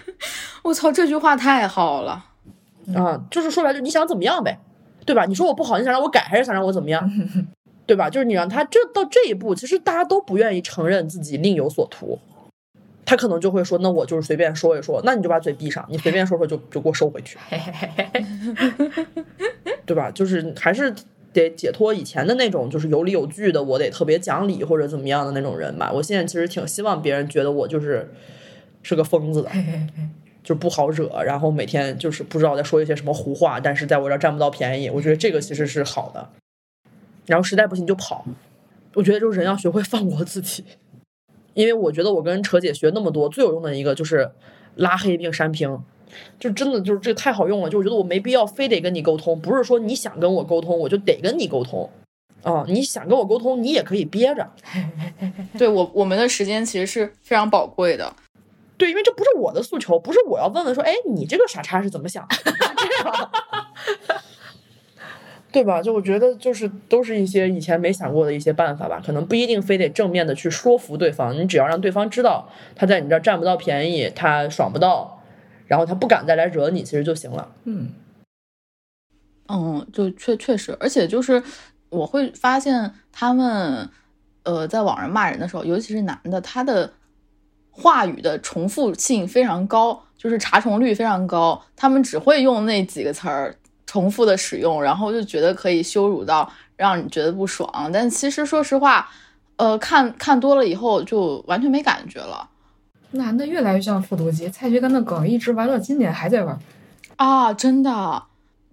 [0.63, 2.25] 我操，这句话太好了。
[2.95, 3.21] 啊？
[3.29, 4.59] 就是说白了，你想怎么样呗，
[5.05, 5.25] 对吧？
[5.25, 7.09] 你说我不好，你想让我改，还是想让我怎么样？
[7.85, 8.09] 对吧？
[8.09, 12.19] 就是你让他这到这一步，其实大家都不愿意承认自己另有所图，
[13.05, 17.37] 他可能就会说，那我就是随便说一说，那你就把嘴闭上，你随便说说就就给我收回去，
[19.85, 20.11] 对吧？
[20.11, 20.93] 就是还是
[21.41, 25.91] 得解脱以前的那种，就是有理有据的，我得特别讲理或者怎么样的那种人吧。
[25.93, 28.11] 我现在其实挺希望别人觉得我就是
[28.83, 29.49] 是个疯子的。
[30.43, 36.29] 就不好惹，然后每天就是不知道在说一些什么胡话，但是在我这儿占不到便宜，我觉得这个其实是好的。
[37.25, 38.25] 然后实在不行就跑，
[38.93, 40.63] 我觉得就是人要学会放过自己，
[41.53, 44.31] 因为我觉得我跟扯姐学那么多，最有用的一个就是
[44.75, 45.77] 拉黑并删屏，
[46.39, 47.69] 就真的就是这个太好用了。
[47.69, 51.89] 就我觉得我没必要非得跟你沟通，不是说你想跟我沟通我就得跟你沟通
[52.43, 54.47] 啊，你想跟我沟通你也可以憋着。
[55.57, 58.13] 对我我们的时间其实是非常宝贵的。
[58.77, 62.27] 对，因为这不是我的诉求，不是我要问问说，哎，你这个傻叉是怎么想
[65.51, 65.81] 对吧？
[65.81, 75.16] 就我觉得，就是都是一些以前没想过的一些办法吧，可能不一定非得正面的去说服对方，你只要让对方知道他在你这儿占不到便宜，他爽不到，
[75.67, 77.51] 然后他不敢再来惹你，其实就行了。
[77.65, 77.89] 嗯，
[79.47, 81.43] 嗯，就确确实，而且就是
[81.89, 83.89] 我会发现他们，
[84.43, 86.93] 呃，在网上骂人的时候，尤其是男的，他的。
[87.79, 91.63] 话语的重复性非常高，就是查重率非常高。
[91.75, 93.55] 他们只会用那几个词儿
[93.85, 97.91] 重复的使用，然后就觉得可以羞辱到让你觉得不爽。
[97.93, 99.07] 但其实说实话，
[99.57, 102.49] 呃，看看多了以后就完全没感觉了。
[103.11, 106.57] 男的越来越像复读机，蔡徐坤的梗一直玩到今年还在玩
[107.15, 107.53] 啊！
[107.53, 108.23] 真的，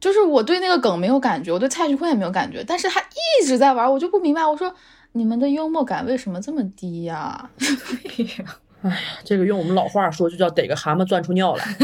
[0.01, 4.75] 就是我对那个梗没有感觉，我对蔡徐坤也没有感觉，但是他一直在玩，我就不明白，我说
[5.13, 7.49] 你们的幽默感为什么这么低呀？
[8.83, 11.65] 哎呀，这个用我们老话说，就叫逮个蛤蟆钻出尿来。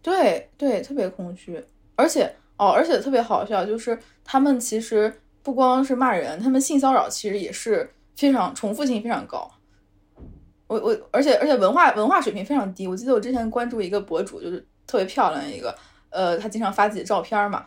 [0.00, 1.62] 对对，特别空虚，
[1.96, 9.50] 而且哦，而且特别好笑，就是他们其实不光是骂人，他们性骚扰其实也是非常重复性非常高。
[10.66, 12.86] 我我，而且而且文化文化水平非常低。
[12.86, 15.74] 我记得我之前关注一个博主，就是特别漂亮一个，
[16.10, 17.64] 呃，他经常发自己的照片嘛。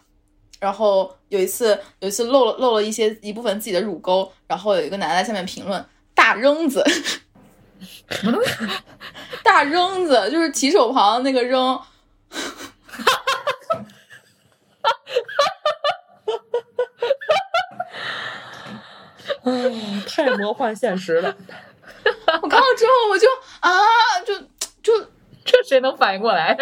[0.60, 6.84] 然后有一次，有一次露了露了一些一部分自己的乳沟，然后有一个男的在下面评论“大扔子”，
[8.12, 8.52] 什么东西
[9.44, 11.84] 大扔子就是提手旁那个扔，哈
[12.30, 13.82] 哈哈哈哈
[14.84, 16.71] 哈哈哈哈哈，
[19.44, 19.52] 啊，
[20.08, 21.36] 太魔幻现实了！
[22.42, 23.28] 我看到之后我就
[23.60, 23.72] 啊，
[24.26, 24.36] 就
[24.82, 25.08] 就。
[25.44, 26.56] 这谁能反应过来？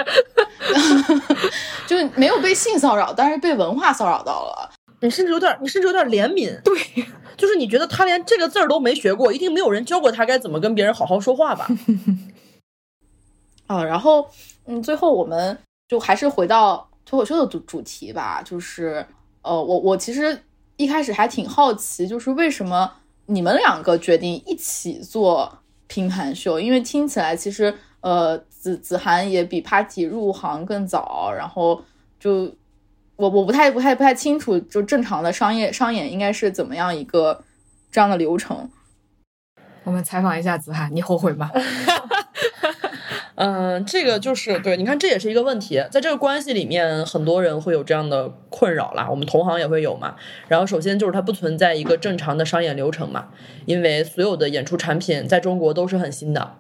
[1.85, 4.71] 就没有被性骚扰，但是被文化骚扰到了。
[5.01, 6.57] 你甚至有点，你甚至有点怜悯。
[6.61, 6.73] 对，
[7.35, 11.67] 就是你觉得他连这个字儿都没学过，一定没有人教过他该怎么跟别人好好说话吧？
[13.67, 14.29] 啊，然后
[14.65, 15.57] 嗯，最后我们
[15.89, 18.41] 就还是回到脱口秀的主主题吧。
[18.41, 19.05] 就是
[19.41, 20.41] 呃，我我其实
[20.79, 22.91] 一开始还挺好奇，就是为什么
[23.27, 26.59] 你们两个决定一起做拼盘秀？
[26.59, 28.41] 因为听起来其实呃。
[28.59, 31.81] 子子涵也比 Party 入行更早，然后
[32.19, 32.53] 就
[33.15, 37.41] 我我不太不太不太清楚，就正常的商业商演应该是怎么样一个
[37.89, 38.69] 这样的流程。
[39.85, 41.49] 我们采访一下子涵，你后悔吗？
[43.41, 50.15] 嗯，这个就是对，你看这也是一个问题，在这个关系里面，很多人会有这样的困扰啦，我们同行也会有嘛。
[50.49, 53.29] 然后首先就是它不存在一个正常的商演流程嘛，
[53.65, 56.55] 因为所有的演出产品在中国都是很新的。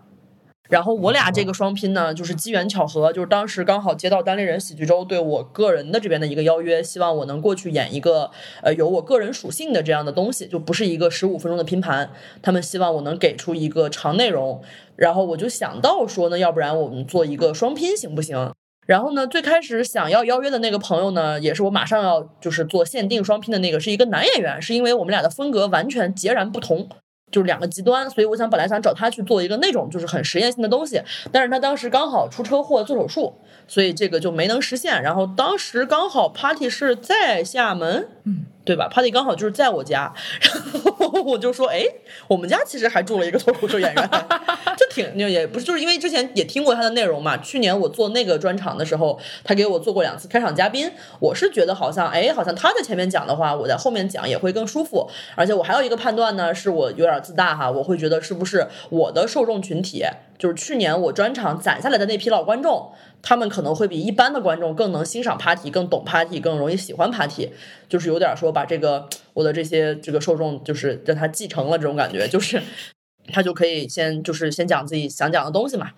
[0.69, 8.29] 然后我俩这个双拼呢，就是机缘巧合，就是当时刚好接到单立人喜剧周对我个人的这边的一个邀约，希望我能过去演一个
[8.61, 12.11] 呃有我个人属性的这样的东西，就不是一个十五分钟的拼盘。
[12.43, 14.61] 他们希望我能给出一个长内容，
[14.95, 18.53] 然后我就想到说呢，要不然我们做一个双拼行不行？
[18.85, 26.87] 然后呢，最开始想要邀约的那个朋友呢，也是我马上要就是做限定双拼的那个，是一个男演员，是因为我们俩的风格完全截然不同。
[27.31, 31.01] 就是两个极端，所以我想本来想找他去做一个那种就是很实验性的东西，
[31.31, 33.33] 但是他当时刚好出车祸做手术，
[33.67, 35.01] 所以这个就没能实现。
[35.01, 38.45] 然后当时刚好 party 是在厦门，嗯。
[38.69, 40.53] 对吧？Party 刚好就是在我家，然
[40.99, 41.83] 后我就说，哎，
[42.27, 44.09] 我们家其实还住了一个脱口秀演员，
[44.77, 47.35] 这挺那也不是，就是因为之前也听过他的内容嘛。
[47.37, 55.09] 去年我做那个专场的时候，他给我做过两次开场嘉宾，我是觉得好像，哎，好像他在前面讲的话，我在后面讲也会更舒服。
[55.33, 60.05] 而且我还有一个判断呢，是我有点自大哈，我会觉得是不是我的受众群体，
[60.39, 62.91] 就是去年我专场攒下来的那批老观众。
[63.21, 67.49] 他们可能会比一般的观众更能欣赏 party，更懂 party，更容易喜欢 party，
[67.89, 72.63] 就是有点说把这个我的这些这个受众就是让他继承了这种感觉，就是
[73.33, 75.91] 他就可以先就是先讲自己想讲的东西嘛。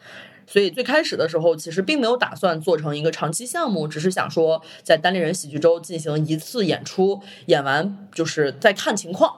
[0.47, 9.31] 所以最开始的时候，其实并没有打算做成一个长期项目，只是想说在单立人喜剧周进行一次演出，演完就是再看情况。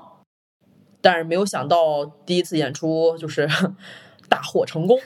[1.02, 3.46] 但是没有想到第一次演出就是
[4.44, 5.00] 获成功。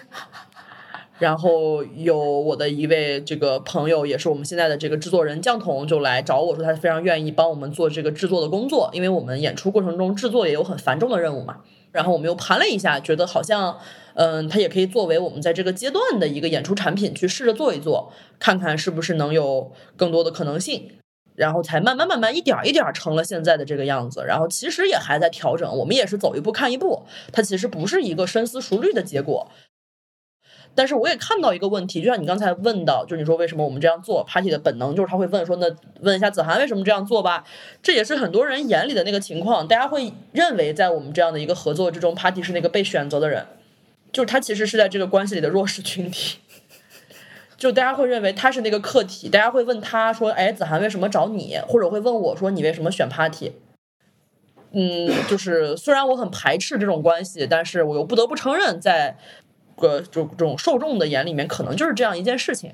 [1.20, 11.62] 然后有我的一位这个朋友，也是我们现在的这个制作人酱桶，就来找我说，他非常愿意帮我们做这个制作的工作，因为我们演出过程中制作也有很繁重的任务嘛。
[11.92, 13.80] 然后我们又盘了一下，觉得好像，
[14.14, 20.92] 嗯，它也可以作为我们在这个阶段的一个演出产品去试着做一做，看看是不是能有更多的可能性。
[21.38, 24.26] 然后才慢慢慢慢一点一点成了现在的这个样子。
[24.28, 29.50] 然后其实也还在调整，我们也是走一步看一步，它其实不是一个深思熟虑的结果。
[30.74, 35.68] 但是我也看到一个问题，就像你刚才问的，就是你说为什么我们这样做？Party 的本能就是他会问说，那
[36.02, 37.44] 问一下子涵为什么这样做吧？
[37.82, 43.48] 这也是很多人眼里的那个情况，大家会认为在我们这样的一个合作之中，Party 是那个被选择的人，
[44.12, 46.38] 就是他其实是在这个关系里的弱势群体。
[47.58, 53.54] 就大家会认为他是那个客体，大家会问他说：“哎，子涵为什么找你？”或者会问我说：“你为什么选 Party？”
[54.72, 59.18] 嗯，就是虽然我很排斥这种关系，但是我又不得不承认，在
[59.76, 62.72] 个就这种受众的眼里面，可能就是这样一件事情。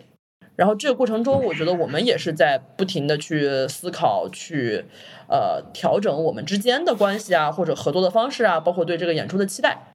[0.55, 4.85] 然后这个过程中，我觉得我们也是在不停的去思考，去
[5.29, 9.92] 呃调整我们之间的关系啊，或者合作的方式啊，包括对这个演出的期待。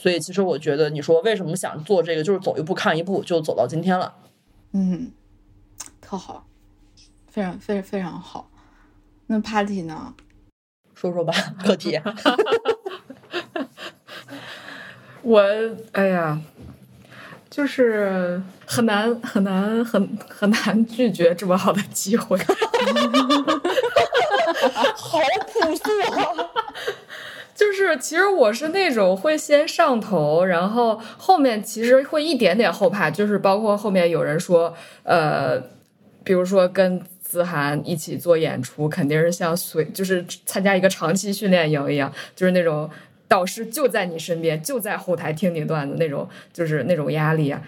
[0.00, 4.14] 所以，其实我觉得，你说为什么想做这个，就是走一步看一步，就走到今天了。
[4.72, 5.12] 嗯，
[6.00, 6.46] 特好，
[7.28, 8.50] 非常非常非常好。
[9.26, 10.14] 那 Party 呢？
[10.94, 12.00] 说说吧，课题。
[15.20, 15.42] 我
[15.92, 16.40] 哎呀，
[17.50, 22.38] 就是很难很难很很难拒绝这么好的机会。
[24.96, 26.49] 好朴素啊！
[27.60, 33.10] 就是，其实我是那种会先上头，然后后面其实会一点点后怕。
[33.10, 35.60] 就是包括后面有人说，呃，
[36.24, 42.88] 比如说跟子涵一起做演出，肯定是像随就是参加一个长期训练营一样，就是那种
[43.28, 47.60] 导师就在你身边，就在后台听你段子那种，就是那种压力啊。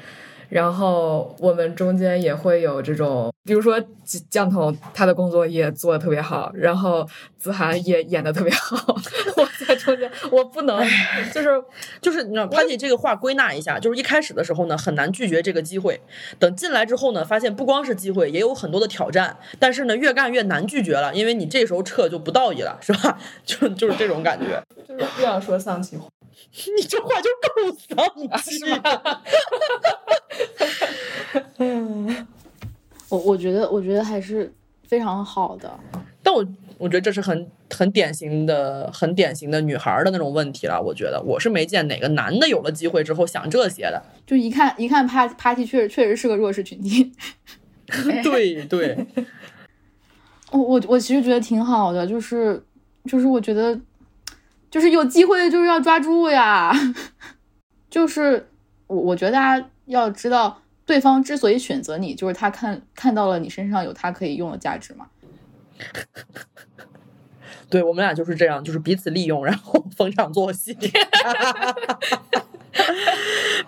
[0.52, 3.82] 然后我们中间也会有这种，比如说
[4.28, 7.08] 酱头，他的工作也做的特别好，然后
[7.38, 8.94] 子涵也演的特别好，
[9.38, 10.78] 我在中间，我不能，
[11.32, 11.48] 就是
[12.02, 15.98] 就是你知道，Patty 这个话归纳一下，就是一开始的时候呢，很难拒绝这个机会，
[16.38, 23.18] 等进来之后呢，发现不光是机会，也有很多的挑战，但是呢，越干越难拒绝了，因为你这时候撤就不道义了，是吧？
[23.46, 26.06] 就就是这种感觉，就是不想说丧气话。
[26.76, 29.20] 你这话就够丧气的。
[31.58, 32.26] 嗯，
[33.08, 34.52] 我我觉得，我觉得还是
[34.86, 35.78] 非常好的。
[36.22, 36.46] 但我
[36.78, 40.80] 我觉得这是很很典型的、很典型的女孩的那种问题了。
[40.80, 44.02] 我觉得我是没见哪个男的有了机会之后想这些的。
[44.26, 47.12] 就一看一看，Party Party 确实确实是个弱势群体。
[48.22, 49.06] 对对。
[50.52, 52.62] 我我我其实觉得挺好的，就是
[53.04, 53.78] 就是我觉得。
[54.72, 56.72] 就是有机会就是要抓住呀，
[57.90, 58.48] 就是
[58.86, 65.08] 我我觉得大家要知道，对方之所以选择你，就是他看看到了你身上有他可以用的价值嘛。
[67.68, 70.74] 对我们俩就是这样，就是彼此利用，然后 逢场作戏。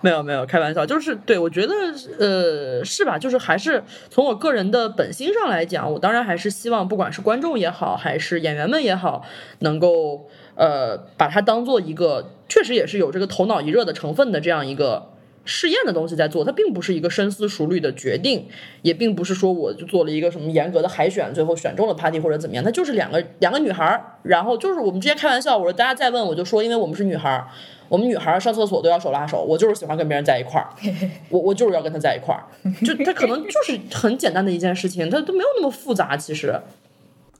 [0.01, 1.73] 没有没有，开玩笑，就是对我觉得
[2.19, 3.19] 呃是吧？
[3.19, 9.23] 就是还是从我个人的本心上来讲，我当然还是希望，不管是观众也好，还是演员们也好，
[9.59, 10.27] 能够。
[10.55, 15.11] 呃，把它当做一个确实也是有这个头脑一热的成分的这样一个
[15.43, 18.47] 试验的东西在做，它并不是一个深思熟虑的决定，
[18.81, 27.47] 也并不是说我就做了一个什么严格的海选，最后选中了 Party 或者怎么样，它就是两个两个女孩儿，然后就是我们之前开玩笑，我说大家再问我就说，因为我们是女孩儿，
[27.89, 30.69] 我们女孩儿上厕所都要手拉手，我就是喜欢跟别人在一块儿，
[31.29, 32.41] 我我就是要跟他在一块儿，
[32.83, 36.59] 就他可能就是很简单的一件事情，他都没有那么复杂，其实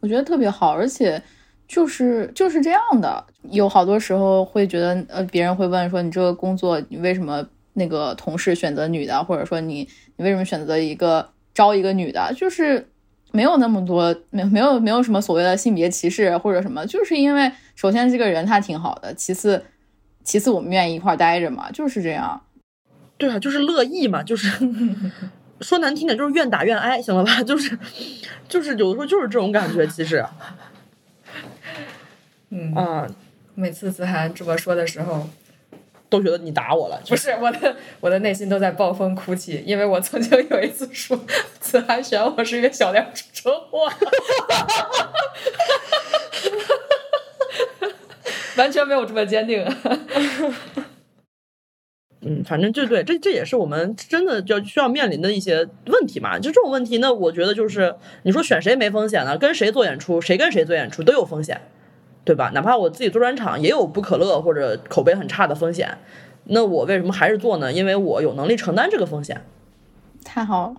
[0.01, 1.21] 我觉得特别好，而且。
[1.67, 9.87] 就是就是这样的，有好多时候会觉得，呃，别人会问说，你这个工作你为什么那个同事选择女的，或者说你
[10.17, 12.87] 你为什么选择一个招一个女的，就是
[13.31, 19.65] 没有那么多没没有没有什么所谓的性别歧视或者什么，就是因为首先这个人他挺好的，其次
[20.23, 22.41] 其次我们愿意一块待着嘛，就是这样。
[23.17, 24.47] 对啊，就是乐意嘛，就是
[25.61, 27.41] 说难听点就是愿打愿挨，行了吧？
[27.43, 27.77] 就是
[28.47, 30.23] 就是有的时候就是这种感觉，其实。
[32.49, 33.07] 嗯啊
[33.55, 35.29] 每次子涵这么说的时候，
[36.09, 37.01] 都觉得你打我了。
[37.07, 41.17] 不是我的，我的内心都在暴风哭泣，因为我曾经有一次说
[41.59, 43.87] 子涵选我是一个小梁出车祸，
[48.57, 49.65] 完全没有这么坚定。
[52.27, 56.39] 嗯，反正就对，这这也是我们真的就需要面临的一些问题嘛。
[56.39, 59.37] 就这种问题呢，我觉得就是你说选谁没风险呢？
[59.37, 61.61] 跟谁做演出，谁跟谁做演出都有风险，
[62.25, 62.49] 对吧？
[62.53, 65.97] 哪怕我自己做专场，也有不可乐或者口碑很差的风险。
[66.45, 67.71] 那我为什么还是做呢？
[67.71, 69.41] 因为我有能力承担这个风险。
[70.23, 70.75] 太好了。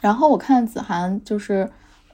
[0.00, 1.70] 然后我看子涵就是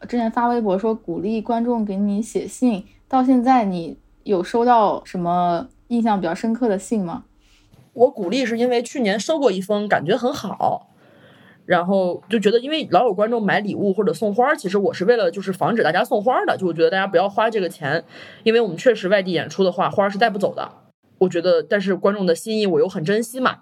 [0.09, 7.25] 之前发微博说鼓励观众给你写信，到现在你有收到什么印象比较深刻的信吗？
[7.95, 10.91] 我鼓励是因为去年收过一封，感觉很好，
[11.69, 18.03] 然后就觉得，因为老有观众买礼物或者送花，其实我是为了就是防止大家送花的，就我觉得大家不要花这个钱，
[18.43, 20.67] 因为我们确实外地演出的话，花是带不走的。
[21.19, 23.59] 我觉得，但是观众的心意我又很珍惜嘛。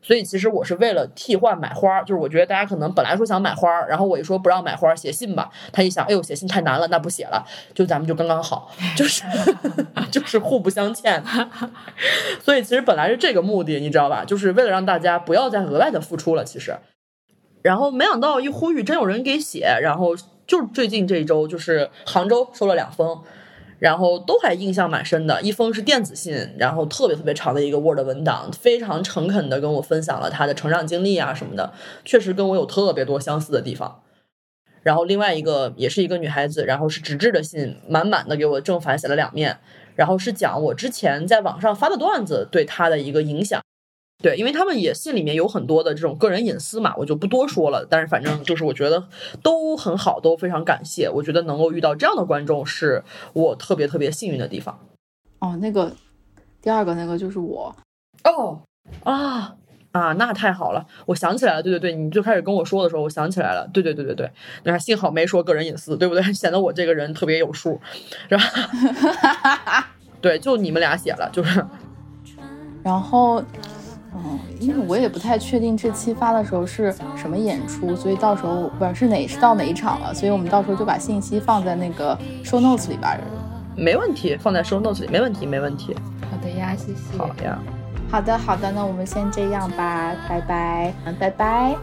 [0.00, 7.44] 所以其实我是为了替换买花，就是我觉得大家可能本来说想买花，然后我一说不让买花，写信吧，他一想，哎呦，写信太难了，那不写了，
[7.74, 9.24] 就咱们就刚刚好，就是
[10.12, 11.20] 就是互不相欠。
[12.40, 14.24] 所以其实本来是这个目的，你知道吧？
[14.24, 16.74] 就是为了让大家不要再额外的付出了，其实。
[17.62, 20.16] 然后没想到一呼吁，真有人给写，然后
[20.46, 23.20] 就最近这一周，就是杭州收了两封。
[23.78, 31.72] 然后都还印象蛮深的，一封是电子信，然后特别特别长的一个 Word 文档，非常诚恳的跟我分享了他的成长经历啊什么的，
[32.04, 34.02] 确实跟我有特别多相似的地方。
[34.82, 39.58] 然后另外一个也是一个女孩子，然后是纸质的信，满满的给我正反写了两面，
[39.96, 43.62] 然后是讲我之前在网上发的段子对她的一个影响。
[44.22, 47.86] 对，因为他们也信里面有很多的这种个人隐私嘛，我就不多说了。
[47.88, 49.08] 但是反正就是我觉得
[49.42, 51.08] 都很好，都非常感谢。
[51.08, 53.02] 我觉得能够遇到这样的观众是
[53.32, 54.78] 我特别特别幸运的地方。
[55.38, 55.90] 哦，那个
[56.60, 57.74] 第二个那个就是我。
[58.24, 58.60] 哦
[59.04, 59.56] 啊
[59.92, 61.62] 啊，那太好了，我想起来了。
[61.62, 63.66] 对对对，你最开始跟我说的时候，我想起来了。
[63.72, 64.30] 对对对对对，
[64.64, 66.22] 那幸好没说个人隐私，对不对？
[66.34, 67.80] 显得我这个人特别有数，
[68.28, 68.44] 是吧？
[70.20, 71.64] 对，就你们俩写了，就是。
[72.84, 73.42] 然后。
[74.14, 83.16] 嗯，因为我也不太确定这期发的时候是什么演出，所以到时候不知道是哪是到哪一场了，所以我们到时候就把信息放在那个 show notes 里吧。
[83.76, 85.96] 没问题，放在 show notes 里，没问题，没问题。
[86.30, 87.16] 好的呀，谢谢。
[87.16, 87.58] 好呀。
[88.10, 91.76] 好的，好的，那我们先这样吧，拜拜，嗯，拜拜。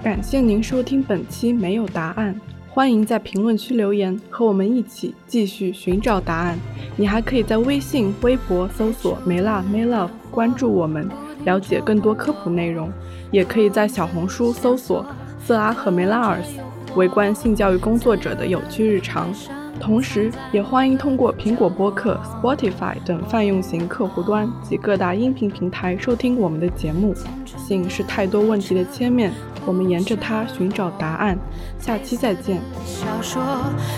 [0.00, 2.32] 感谢您收听本期没有答案，
[2.70, 6.56] 欢迎在评论区留言，和我们一起继续寻找答案。
[6.96, 11.08] 你还可以在微信、微博搜索“梅拉 May Love” 关注我们，
[11.44, 12.88] 了解更多科普内容。
[13.32, 15.04] 也可以在小红书搜索
[15.44, 16.60] “色拉和梅拉尔斯”，
[16.94, 19.34] 围观性教育工作者的有趣日常。
[19.78, 27.14] 同时，也欢迎通过苹果播客、Spotify 等泛用型客户端及各大音频平台收听我们的节目。
[27.46, 29.32] 性是太多问题的切面。
[29.66, 31.38] 我们沿着它寻找答案，
[31.78, 32.58] 下期再见。
[32.84, 33.42] 小说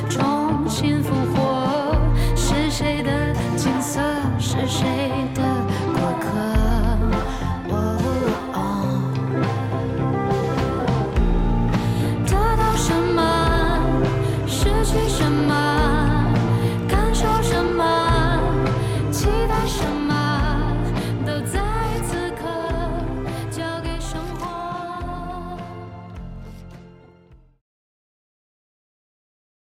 [0.09, 1.95] 重新复活，
[2.35, 3.11] 是谁的
[3.57, 4.01] 景色？
[4.39, 4.87] 是谁
[5.35, 5.43] 的
[5.93, 6.60] 过客？